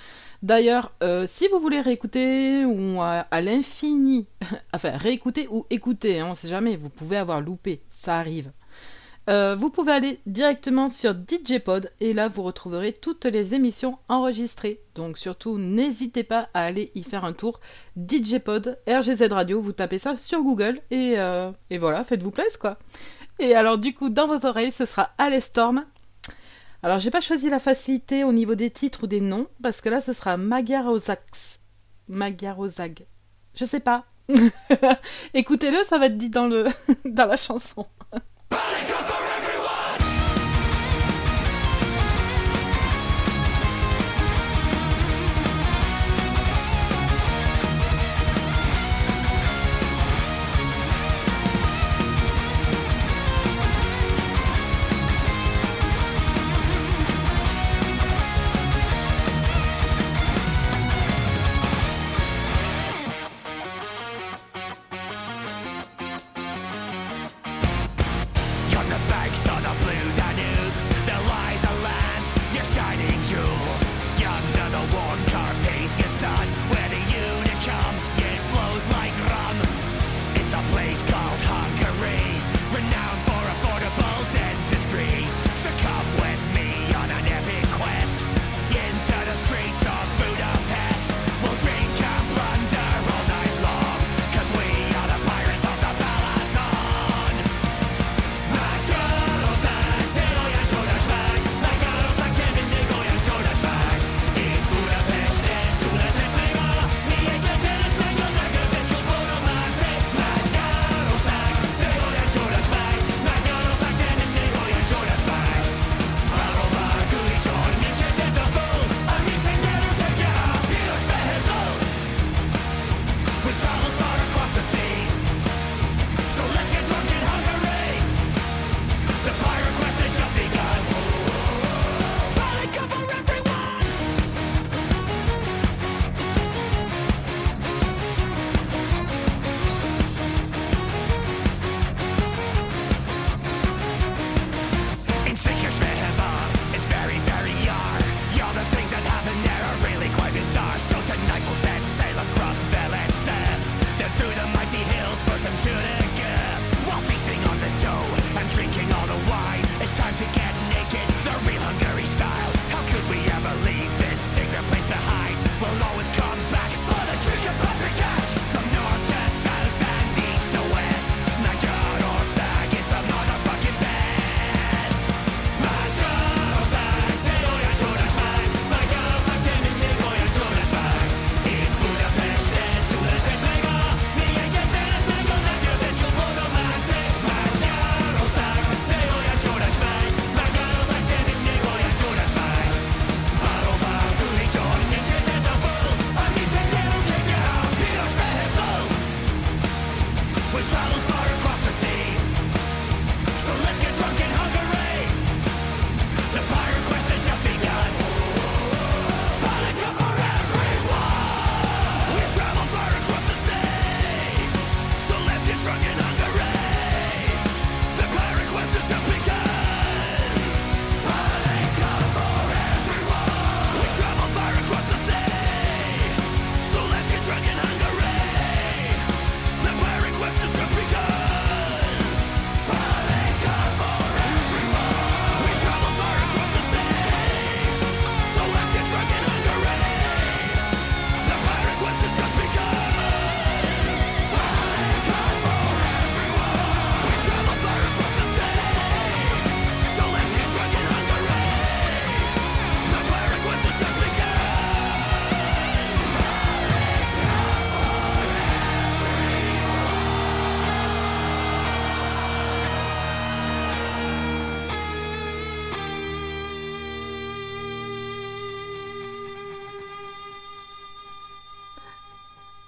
D'ailleurs, 0.43 0.91
euh, 1.05 1.29
si 1.29 1.47
vous 1.47 1.61
voulez 1.61 1.81
réécouter 1.81 2.65
ou 2.65 3.01
à, 3.01 3.25
à 3.31 3.41
l'infini, 3.41 4.27
enfin 4.75 4.91
réécouter 4.97 5.47
ou 5.49 5.65
écouter, 5.71 6.19
hein, 6.19 6.27
on 6.33 6.35
sait 6.35 6.49
jamais, 6.49 6.75
vous 6.75 6.89
pouvez 6.89 7.19
avoir 7.19 7.41
loupé, 7.41 7.83
ça 7.89 8.17
arrive. 8.19 8.51
Euh, 9.29 9.55
vous 9.55 9.71
pouvez 9.71 9.93
aller 9.93 10.19
directement 10.27 10.89
sur 10.89 11.13
DJ 11.13 11.61
Pod 11.61 11.93
et 12.01 12.15
là 12.15 12.27
vous 12.27 12.43
retrouverez 12.43 12.93
toutes 12.93 13.27
les 13.27 13.55
émissions 13.55 13.99
enregistrées. 14.09 14.81
Donc 14.97 15.19
surtout 15.19 15.57
n'hésitez 15.57 16.25
pas 16.25 16.49
à 16.53 16.65
aller 16.65 16.91
y 16.97 17.05
faire 17.05 17.25
un 17.25 17.33
tour. 17.33 17.61
DJ 17.97 18.39
Pod, 18.39 18.77
RGZ 18.89 19.29
Radio, 19.31 19.61
vous 19.61 19.73
tapez 19.73 19.99
ça 19.99 20.17
sur 20.17 20.43
Google 20.43 20.81
et, 20.91 21.15
euh, 21.19 21.53
et 21.71 21.79
voilà, 21.79 22.03
faites-vous 22.03 22.33
plaisir 22.33 22.59
quoi. 22.59 22.79
Et 23.41 23.55
alors 23.55 23.79
du 23.79 23.95
coup 23.95 24.11
dans 24.11 24.27
vos 24.27 24.47
oreilles 24.47 24.73
ce 24.73 24.85
sera 24.85 25.11
Alestorm. 25.19 25.85
Alors 26.83 26.99
j'ai 26.99 27.11
pas 27.11 27.21
choisi 27.21 27.51
la 27.51 27.59
facilité 27.59 28.23
au 28.23 28.33
niveau 28.33 28.55
des 28.55 28.71
titres 28.71 29.05
ou 29.05 29.07
des 29.07 29.21
noms 29.21 29.49
parce 29.63 29.81
que 29.81 29.89
là 29.89 30.01
ce 30.01 30.13
sera 30.13 30.37
Magarozax. 30.37 31.59
Magarozag. 32.09 33.07
Je 33.55 33.65
sais 33.65 33.81
pas. 33.81 34.05
Écoutez-le, 35.35 35.83
ça 35.85 35.99
va 35.99 36.07
être 36.07 36.19
dit 36.19 36.31
dans, 36.31 36.47
le 36.47 36.67
dans 37.05 37.27
la 37.27 37.37
chanson. 37.37 37.87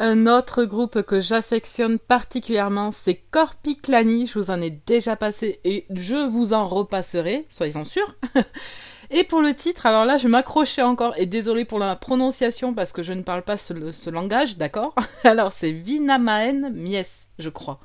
Un 0.05 0.27
autre 0.27 0.65
groupe 0.65 1.03
que 1.03 1.21
j'affectionne 1.21 2.01
particulièrement, 2.01 2.91
c'est 2.91 3.15
Corpiclani. 3.15 4.27
Je 4.27 4.37
vous 4.37 4.51
en 4.51 4.61
ai 4.61 4.71
déjà 4.71 5.15
passé 5.15 5.61
et 5.63 5.87
je 5.95 6.27
vous 6.29 6.55
en 6.55 6.67
repasserai, 6.67 7.47
soyez-en 7.49 7.85
sûrs. 7.85 8.17
et 9.13 9.23
pour 9.23 9.41
le 9.41 9.55
titre, 9.55 9.87
alors 9.87 10.05
là, 10.05 10.17
je 10.17 10.27
m'accrochais 10.27 10.83
encore 10.83 11.15
et 11.19 11.27
désolé 11.27 11.65
pour 11.65 11.79
la 11.79 11.95
prononciation 11.95 12.75
parce 12.75 12.91
que 12.91 13.05
je 13.05 13.13
ne 13.13 13.23
parle 13.23 13.43
pas 13.43 13.57
ce, 13.57 14.11
langage, 14.11 14.57
d'accord? 14.57 14.97
Alors 15.23 15.53
c'est 15.53 15.71
Vinamaen 15.71 16.71
Mies, 16.71 17.29
je 17.39 17.49
crois. 17.49 17.79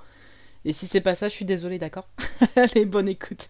Et 0.65 0.73
si 0.73 0.87
c'est 0.87 1.01
pas 1.01 1.13
ça, 1.13 1.29
je 1.29 1.35
suis 1.35 1.45
désolée, 1.45 1.77
d'accord? 1.77 2.07
Allez, 2.55 2.85
bonne 2.85 3.09
écoute. 3.09 3.47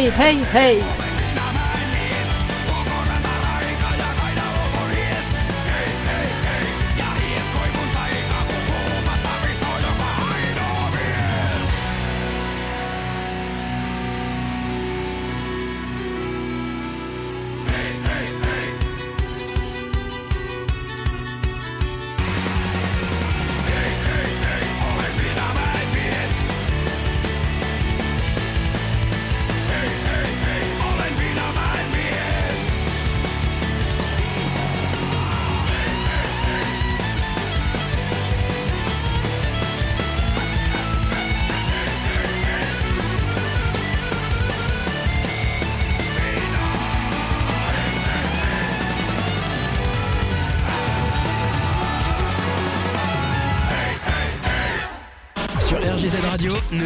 Hey! 0.00 0.08
Hey! 0.08 0.80
Hey! 0.80 0.89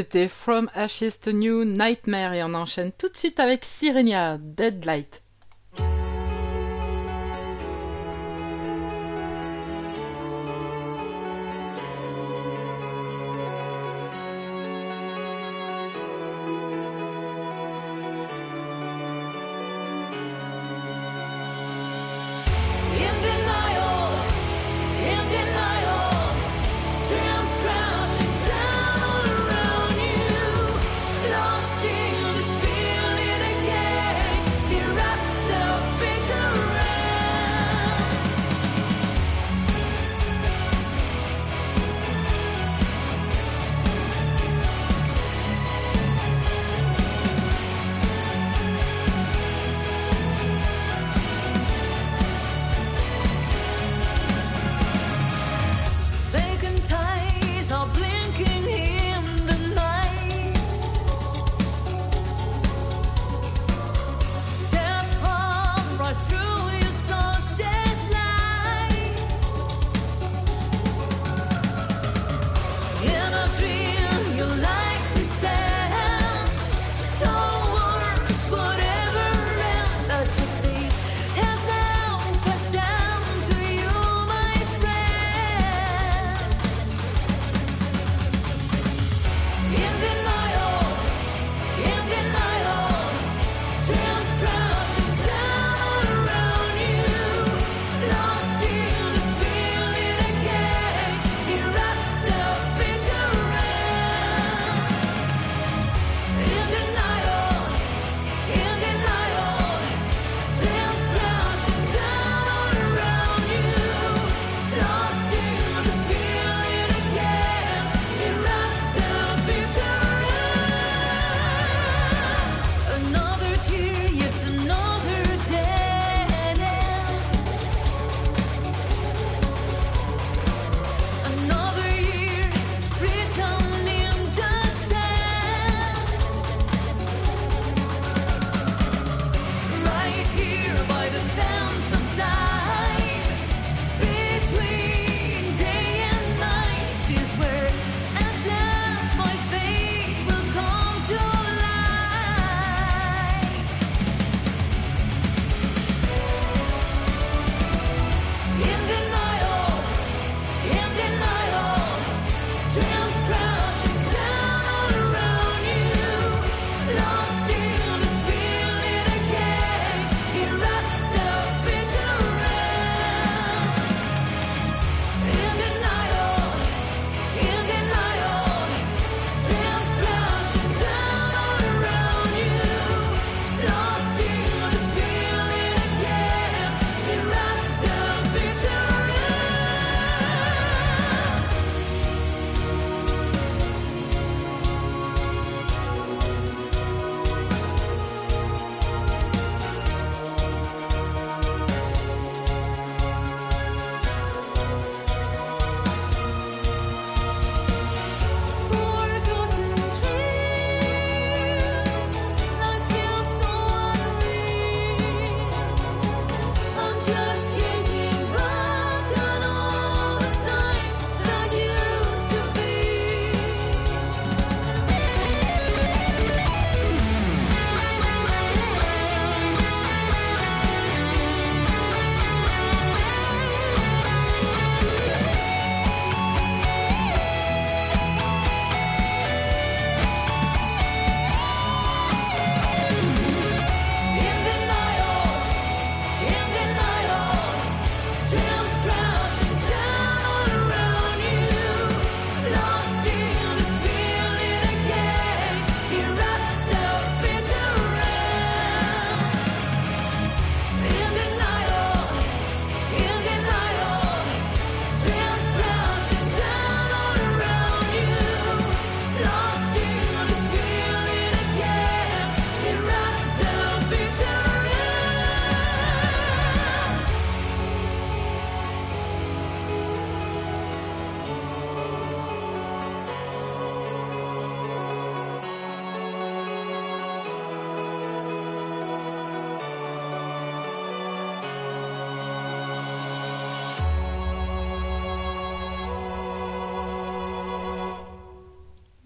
C'était 0.00 0.28
From 0.28 0.70
Ashes 0.74 1.20
to 1.20 1.30
New 1.30 1.62
Nightmare 1.62 2.32
et 2.32 2.42
on 2.42 2.54
enchaîne 2.54 2.90
tout 2.90 3.10
de 3.10 3.16
suite 3.18 3.38
avec 3.38 3.66
Sirenia, 3.66 4.38
Deadlight. 4.40 5.19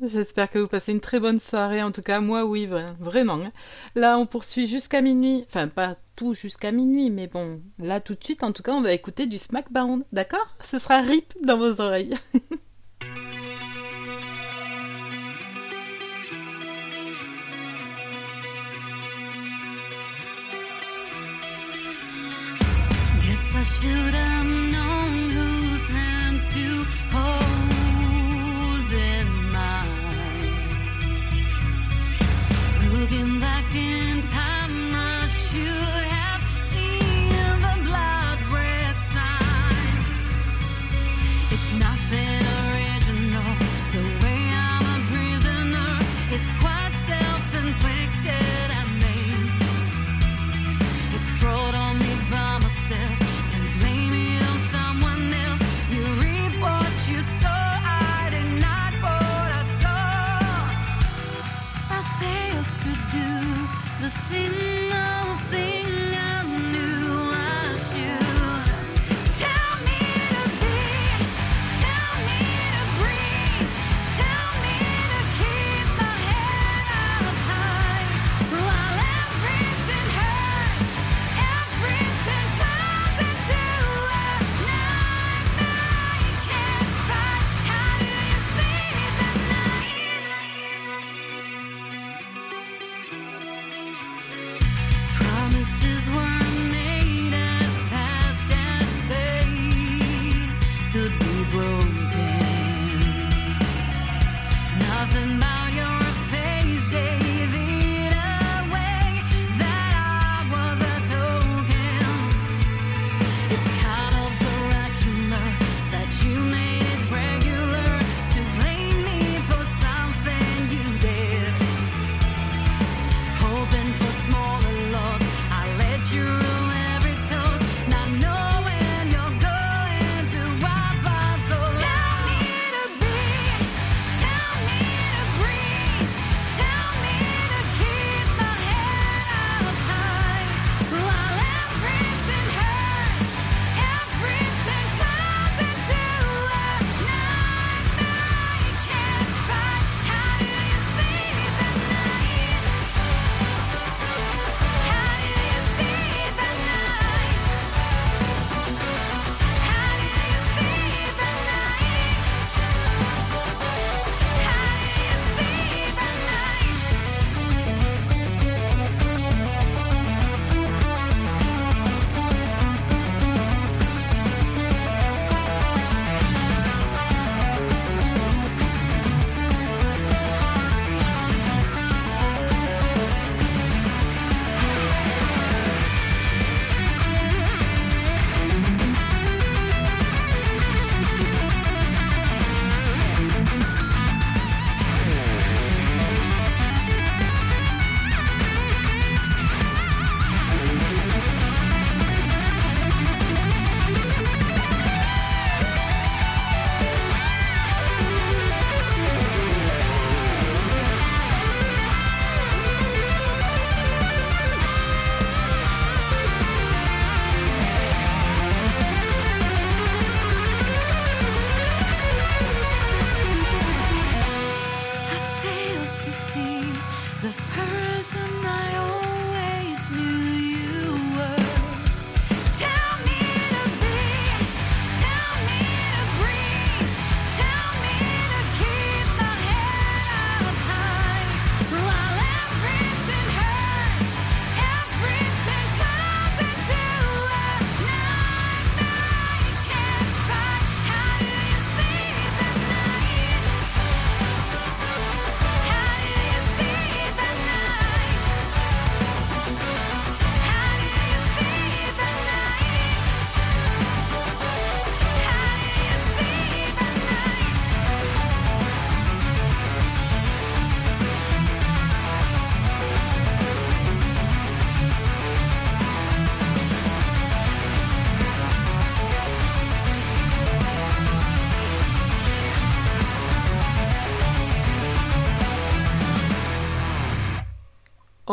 J'espère 0.06 0.50
que 0.50 0.58
vous 0.58 0.68
passez 0.68 0.92
une 0.92 1.00
très 1.00 1.20
bonne 1.20 1.40
soirée. 1.40 1.82
En 1.82 1.90
tout 1.90 2.02
cas, 2.02 2.20
moi, 2.20 2.44
oui, 2.44 2.68
vraiment. 2.98 3.40
Hein. 3.44 3.52
Là, 3.94 4.18
on 4.18 4.26
poursuit 4.26 4.66
jusqu'à 4.66 5.00
minuit. 5.00 5.44
Enfin, 5.48 5.68
pas 5.68 5.96
tout 6.16 6.34
jusqu'à 6.34 6.70
minuit, 6.70 7.10
mais 7.10 7.26
bon, 7.26 7.60
là, 7.78 8.00
tout 8.00 8.14
de 8.14 8.22
suite, 8.22 8.42
en 8.42 8.52
tout 8.52 8.62
cas, 8.62 8.72
on 8.72 8.82
va 8.82 8.92
écouter 8.92 9.26
du 9.26 9.38
SmackDown. 9.38 10.04
D'accord? 10.12 10.56
Ce 10.64 10.78
sera 10.78 11.00
rip 11.00 11.34
dans 11.42 11.58
vos 11.58 11.80
oreilles. 11.80 12.14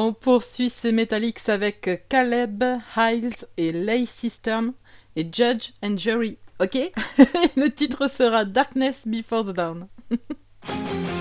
On 0.03 0.13
poursuit 0.13 0.71
ces 0.71 0.91
Metallics 0.91 1.47
avec 1.47 2.07
Caleb, 2.09 2.63
Hiles 2.97 3.35
et 3.55 3.71
Lay 3.71 4.07
System 4.07 4.73
et 5.15 5.27
Judge 5.31 5.73
and 5.83 5.95
Jury. 5.95 6.39
Ok? 6.59 6.73
Le 7.55 7.67
titre 7.67 8.09
sera 8.09 8.43
Darkness 8.43 9.07
Before 9.07 9.45
the 9.45 9.55
Dawn. 9.55 9.87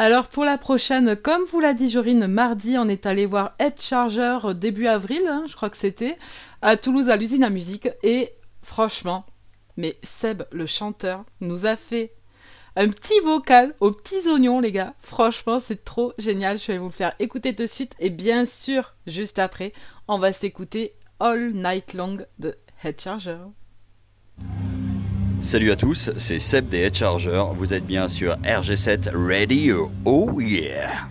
Alors 0.00 0.28
pour 0.28 0.44
la 0.44 0.58
prochaine, 0.58 1.16
comme 1.16 1.42
vous 1.46 1.58
l'a 1.58 1.74
dit 1.74 1.90
Jorine, 1.90 2.28
mardi, 2.28 2.78
on 2.78 2.88
est 2.88 3.04
allé 3.04 3.26
voir 3.26 3.56
Head 3.58 3.80
Charger 3.80 4.38
euh, 4.44 4.54
début 4.54 4.86
avril, 4.86 5.22
hein, 5.26 5.42
je 5.48 5.56
crois 5.56 5.70
que 5.70 5.76
c'était, 5.76 6.16
à 6.62 6.76
Toulouse 6.76 7.08
à 7.08 7.16
l'usine 7.16 7.42
à 7.42 7.50
musique. 7.50 7.88
Et 8.04 8.30
franchement, 8.62 9.26
mais 9.76 9.98
Seb, 10.04 10.44
le 10.52 10.66
chanteur, 10.66 11.24
nous 11.40 11.66
a 11.66 11.74
fait 11.74 12.12
un 12.76 12.88
petit 12.90 13.18
vocal 13.24 13.74
aux 13.80 13.90
petits 13.90 14.28
oignons, 14.28 14.60
les 14.60 14.70
gars. 14.70 14.94
Franchement, 15.00 15.58
c'est 15.58 15.84
trop 15.84 16.12
génial. 16.16 16.60
Je 16.60 16.68
vais 16.68 16.78
vous 16.78 16.86
le 16.86 16.92
faire 16.92 17.16
écouter 17.18 17.52
de 17.52 17.66
suite. 17.66 17.96
Et 17.98 18.10
bien 18.10 18.44
sûr, 18.44 18.94
juste 19.08 19.40
après, 19.40 19.72
on 20.06 20.20
va 20.20 20.32
s'écouter 20.32 20.94
All 21.18 21.50
Night 21.54 21.94
Long 21.94 22.18
de 22.38 22.54
Head 22.84 23.00
Charger. 23.00 23.38
Salut 25.48 25.70
à 25.70 25.76
tous, 25.76 26.10
c'est 26.18 26.40
Seb 26.40 26.68
des 26.68 26.80
Headchargers, 26.80 27.46
vous 27.54 27.72
êtes 27.72 27.86
bien 27.86 28.06
sur 28.06 28.34
RG7 28.42 29.16
Radio, 29.16 29.90
oh 30.04 30.42
yeah. 30.42 31.08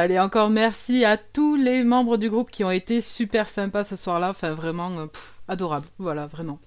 Allez, 0.00 0.20
encore 0.20 0.48
merci 0.48 1.04
à 1.04 1.16
tous 1.16 1.56
les 1.56 1.82
membres 1.82 2.18
du 2.18 2.30
groupe 2.30 2.52
qui 2.52 2.62
ont 2.62 2.70
été 2.70 3.00
super 3.00 3.48
sympas 3.48 3.82
ce 3.82 3.96
soir-là. 3.96 4.30
Enfin, 4.30 4.52
vraiment 4.52 4.90
euh, 4.96 5.06
pff, 5.06 5.40
adorable. 5.48 5.88
Voilà, 5.98 6.28
vraiment. 6.28 6.60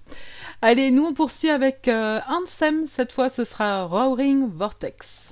Allez, 0.60 0.90
nous 0.90 1.06
on 1.06 1.14
poursuit 1.14 1.48
avec 1.48 1.88
euh, 1.88 2.20
Ansem. 2.28 2.86
Cette 2.86 3.10
fois, 3.10 3.30
ce 3.30 3.44
sera 3.44 3.84
Roaring 3.84 4.50
Vortex. 4.54 5.31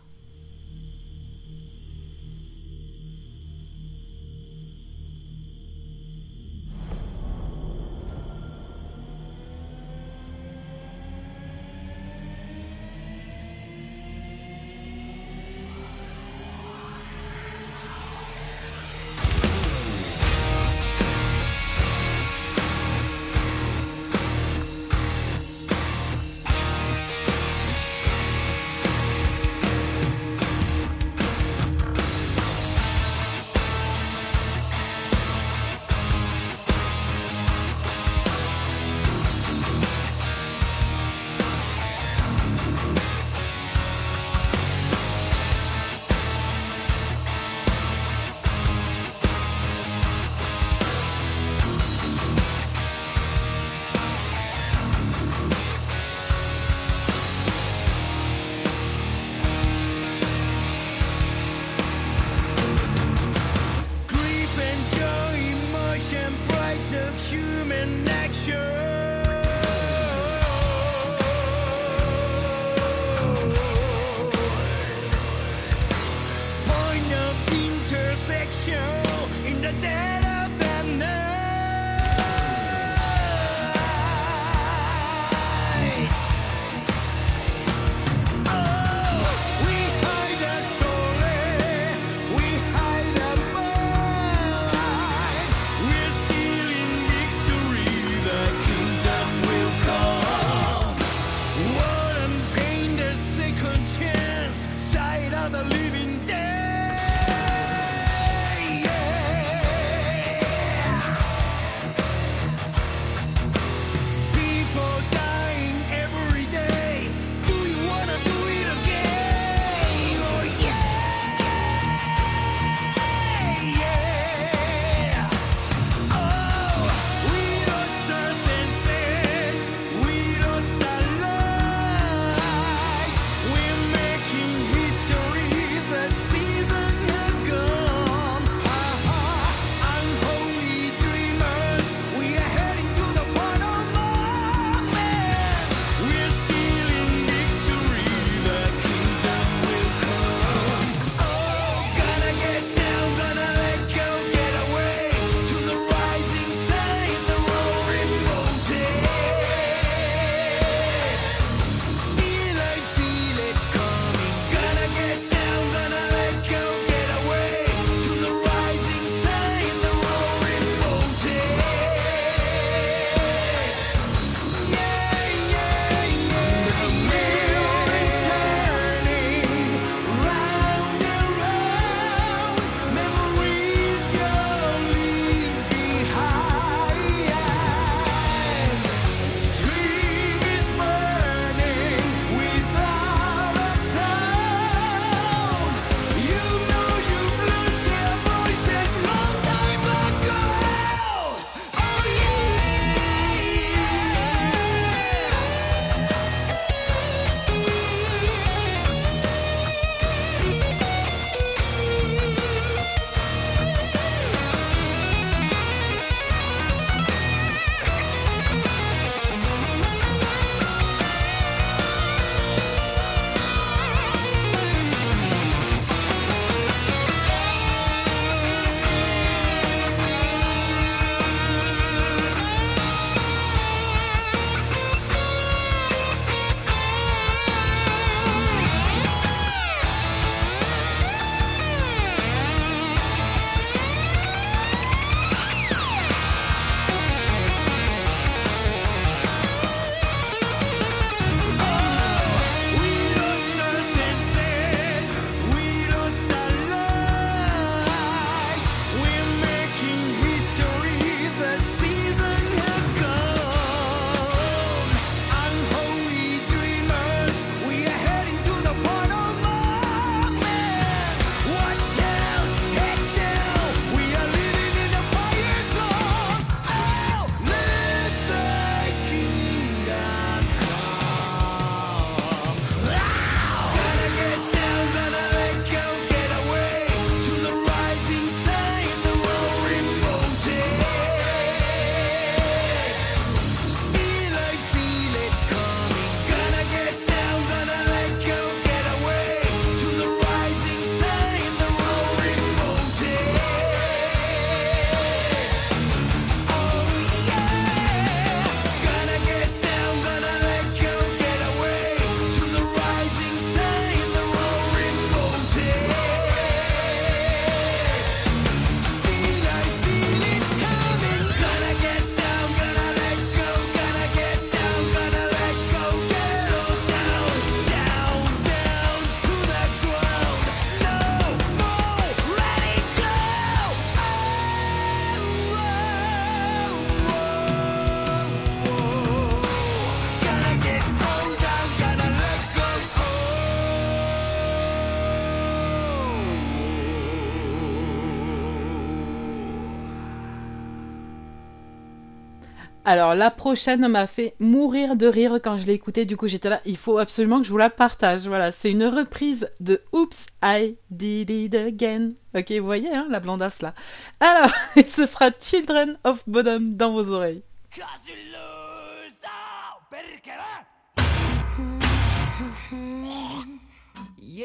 Alors 352.91 353.15
la 353.15 353.31
prochaine 353.31 353.87
m'a 353.87 354.09
fait 354.09 354.35
mourir 354.41 354.97
de 354.97 355.07
rire 355.07 355.39
quand 355.41 355.57
je 355.57 355.65
l'ai 355.65 355.75
écoutée. 355.75 356.07
Du 356.07 356.17
coup, 356.17 356.27
j'étais 356.27 356.49
là. 356.49 356.61
Il 356.65 356.77
faut 356.77 356.99
absolument 356.99 357.39
que 357.39 357.45
je 357.45 357.53
vous 357.53 357.57
la 357.57 357.71
partage. 357.71 358.27
Voilà, 358.27 358.51
c'est 358.51 358.73
une 358.73 358.85
reprise 358.85 359.49
de 359.61 359.81
Oops, 359.93 360.27
I 360.43 360.77
Did 360.91 361.31
It 361.31 361.55
Again. 361.55 362.15
Ok, 362.37 362.51
vous 362.51 362.65
voyez, 362.65 362.93
hein, 362.93 363.07
la 363.09 363.21
blondasse 363.21 363.63
là. 363.63 363.75
Alors, 364.19 364.51
ce 364.89 365.07
sera 365.07 365.31
Children 365.39 365.99
of 366.03 366.29
Bodom 366.29 366.73
dans 366.75 366.91
vos 366.91 367.13
oreilles. 367.13 367.45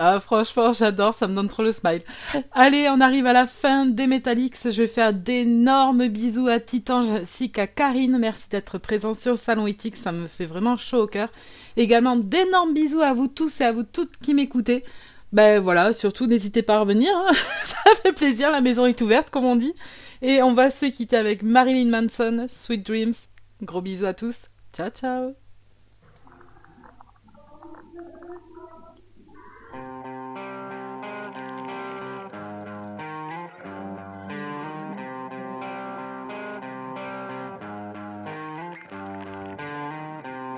Ah, 0.00 0.20
franchement, 0.20 0.72
j'adore, 0.72 1.12
ça 1.12 1.26
me 1.26 1.34
donne 1.34 1.48
trop 1.48 1.64
le 1.64 1.72
smile. 1.72 2.02
Allez, 2.52 2.88
on 2.88 3.00
arrive 3.00 3.26
à 3.26 3.32
la 3.32 3.46
fin 3.46 3.84
des 3.84 4.06
Metallics. 4.06 4.54
Je 4.64 4.82
vais 4.82 4.86
faire 4.86 5.12
d'énormes 5.12 6.06
bisous 6.06 6.46
à 6.46 6.60
Titan 6.60 7.00
ainsi 7.00 7.50
qu'à 7.50 7.66
Karine. 7.66 8.16
Merci 8.16 8.48
d'être 8.48 8.78
présent 8.78 9.12
sur 9.12 9.32
le 9.32 9.36
salon 9.36 9.66
éthique, 9.66 9.96
ça 9.96 10.12
me 10.12 10.28
fait 10.28 10.46
vraiment 10.46 10.76
chaud 10.76 11.02
au 11.02 11.06
cœur. 11.08 11.30
Également, 11.76 12.14
d'énormes 12.14 12.74
bisous 12.74 13.02
à 13.02 13.12
vous 13.12 13.26
tous 13.26 13.60
et 13.60 13.64
à 13.64 13.72
vous 13.72 13.82
toutes 13.82 14.16
qui 14.18 14.34
m'écoutez. 14.34 14.84
Ben 15.32 15.58
voilà, 15.58 15.92
surtout 15.92 16.26
n'hésitez 16.26 16.62
pas 16.62 16.76
à 16.76 16.80
revenir, 16.80 17.10
hein. 17.14 17.32
ça 17.64 17.76
fait 18.02 18.12
plaisir, 18.12 18.50
la 18.50 18.60
maison 18.60 18.86
est 18.86 19.00
ouverte 19.02 19.30
comme 19.30 19.44
on 19.44 19.56
dit. 19.56 19.74
Et 20.22 20.42
on 20.42 20.54
va 20.54 20.70
se 20.70 20.86
quitter 20.86 21.16
avec 21.16 21.42
Marilyn 21.42 21.90
Manson, 21.90 22.46
Sweet 22.48 22.86
Dreams. 22.86 23.14
Gros 23.62 23.82
bisous 23.82 24.06
à 24.06 24.14
tous, 24.14 24.46
ciao 24.72 24.90
ciao 24.90 25.47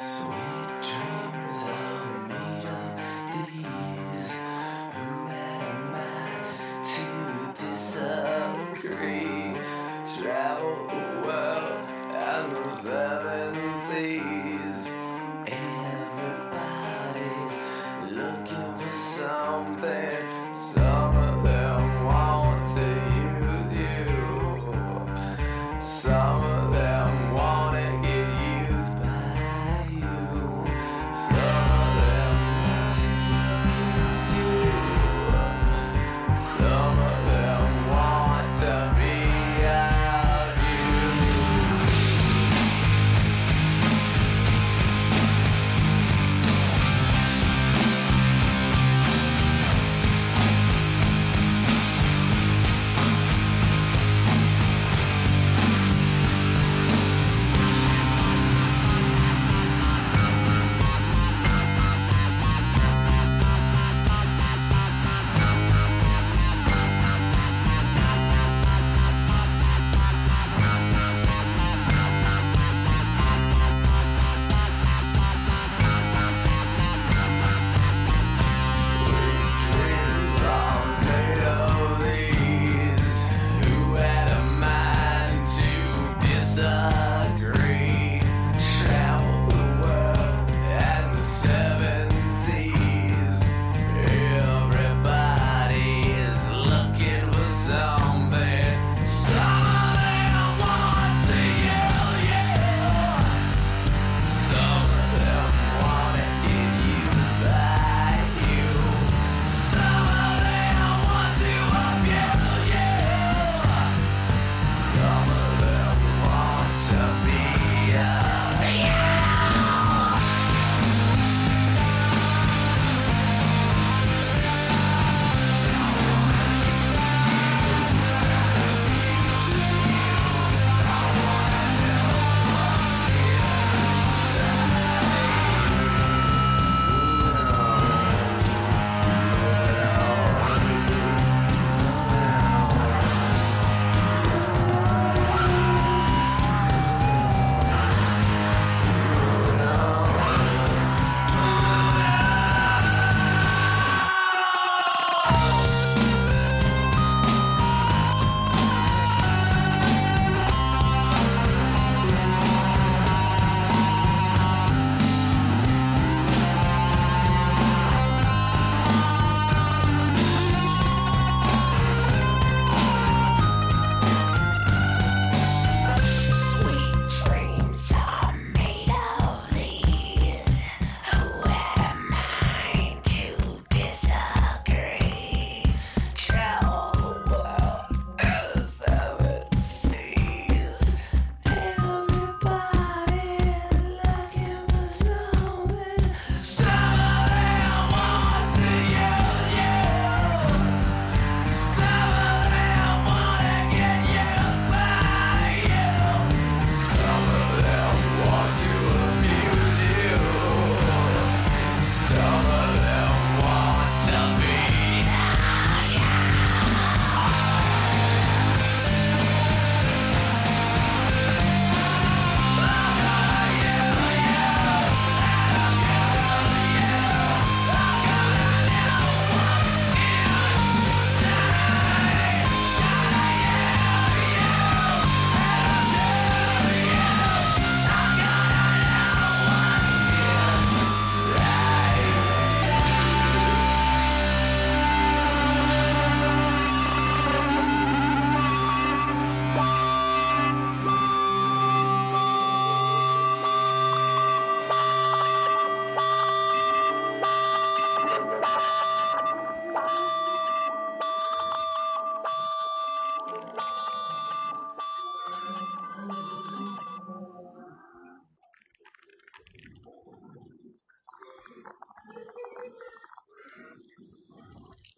So 0.01 0.40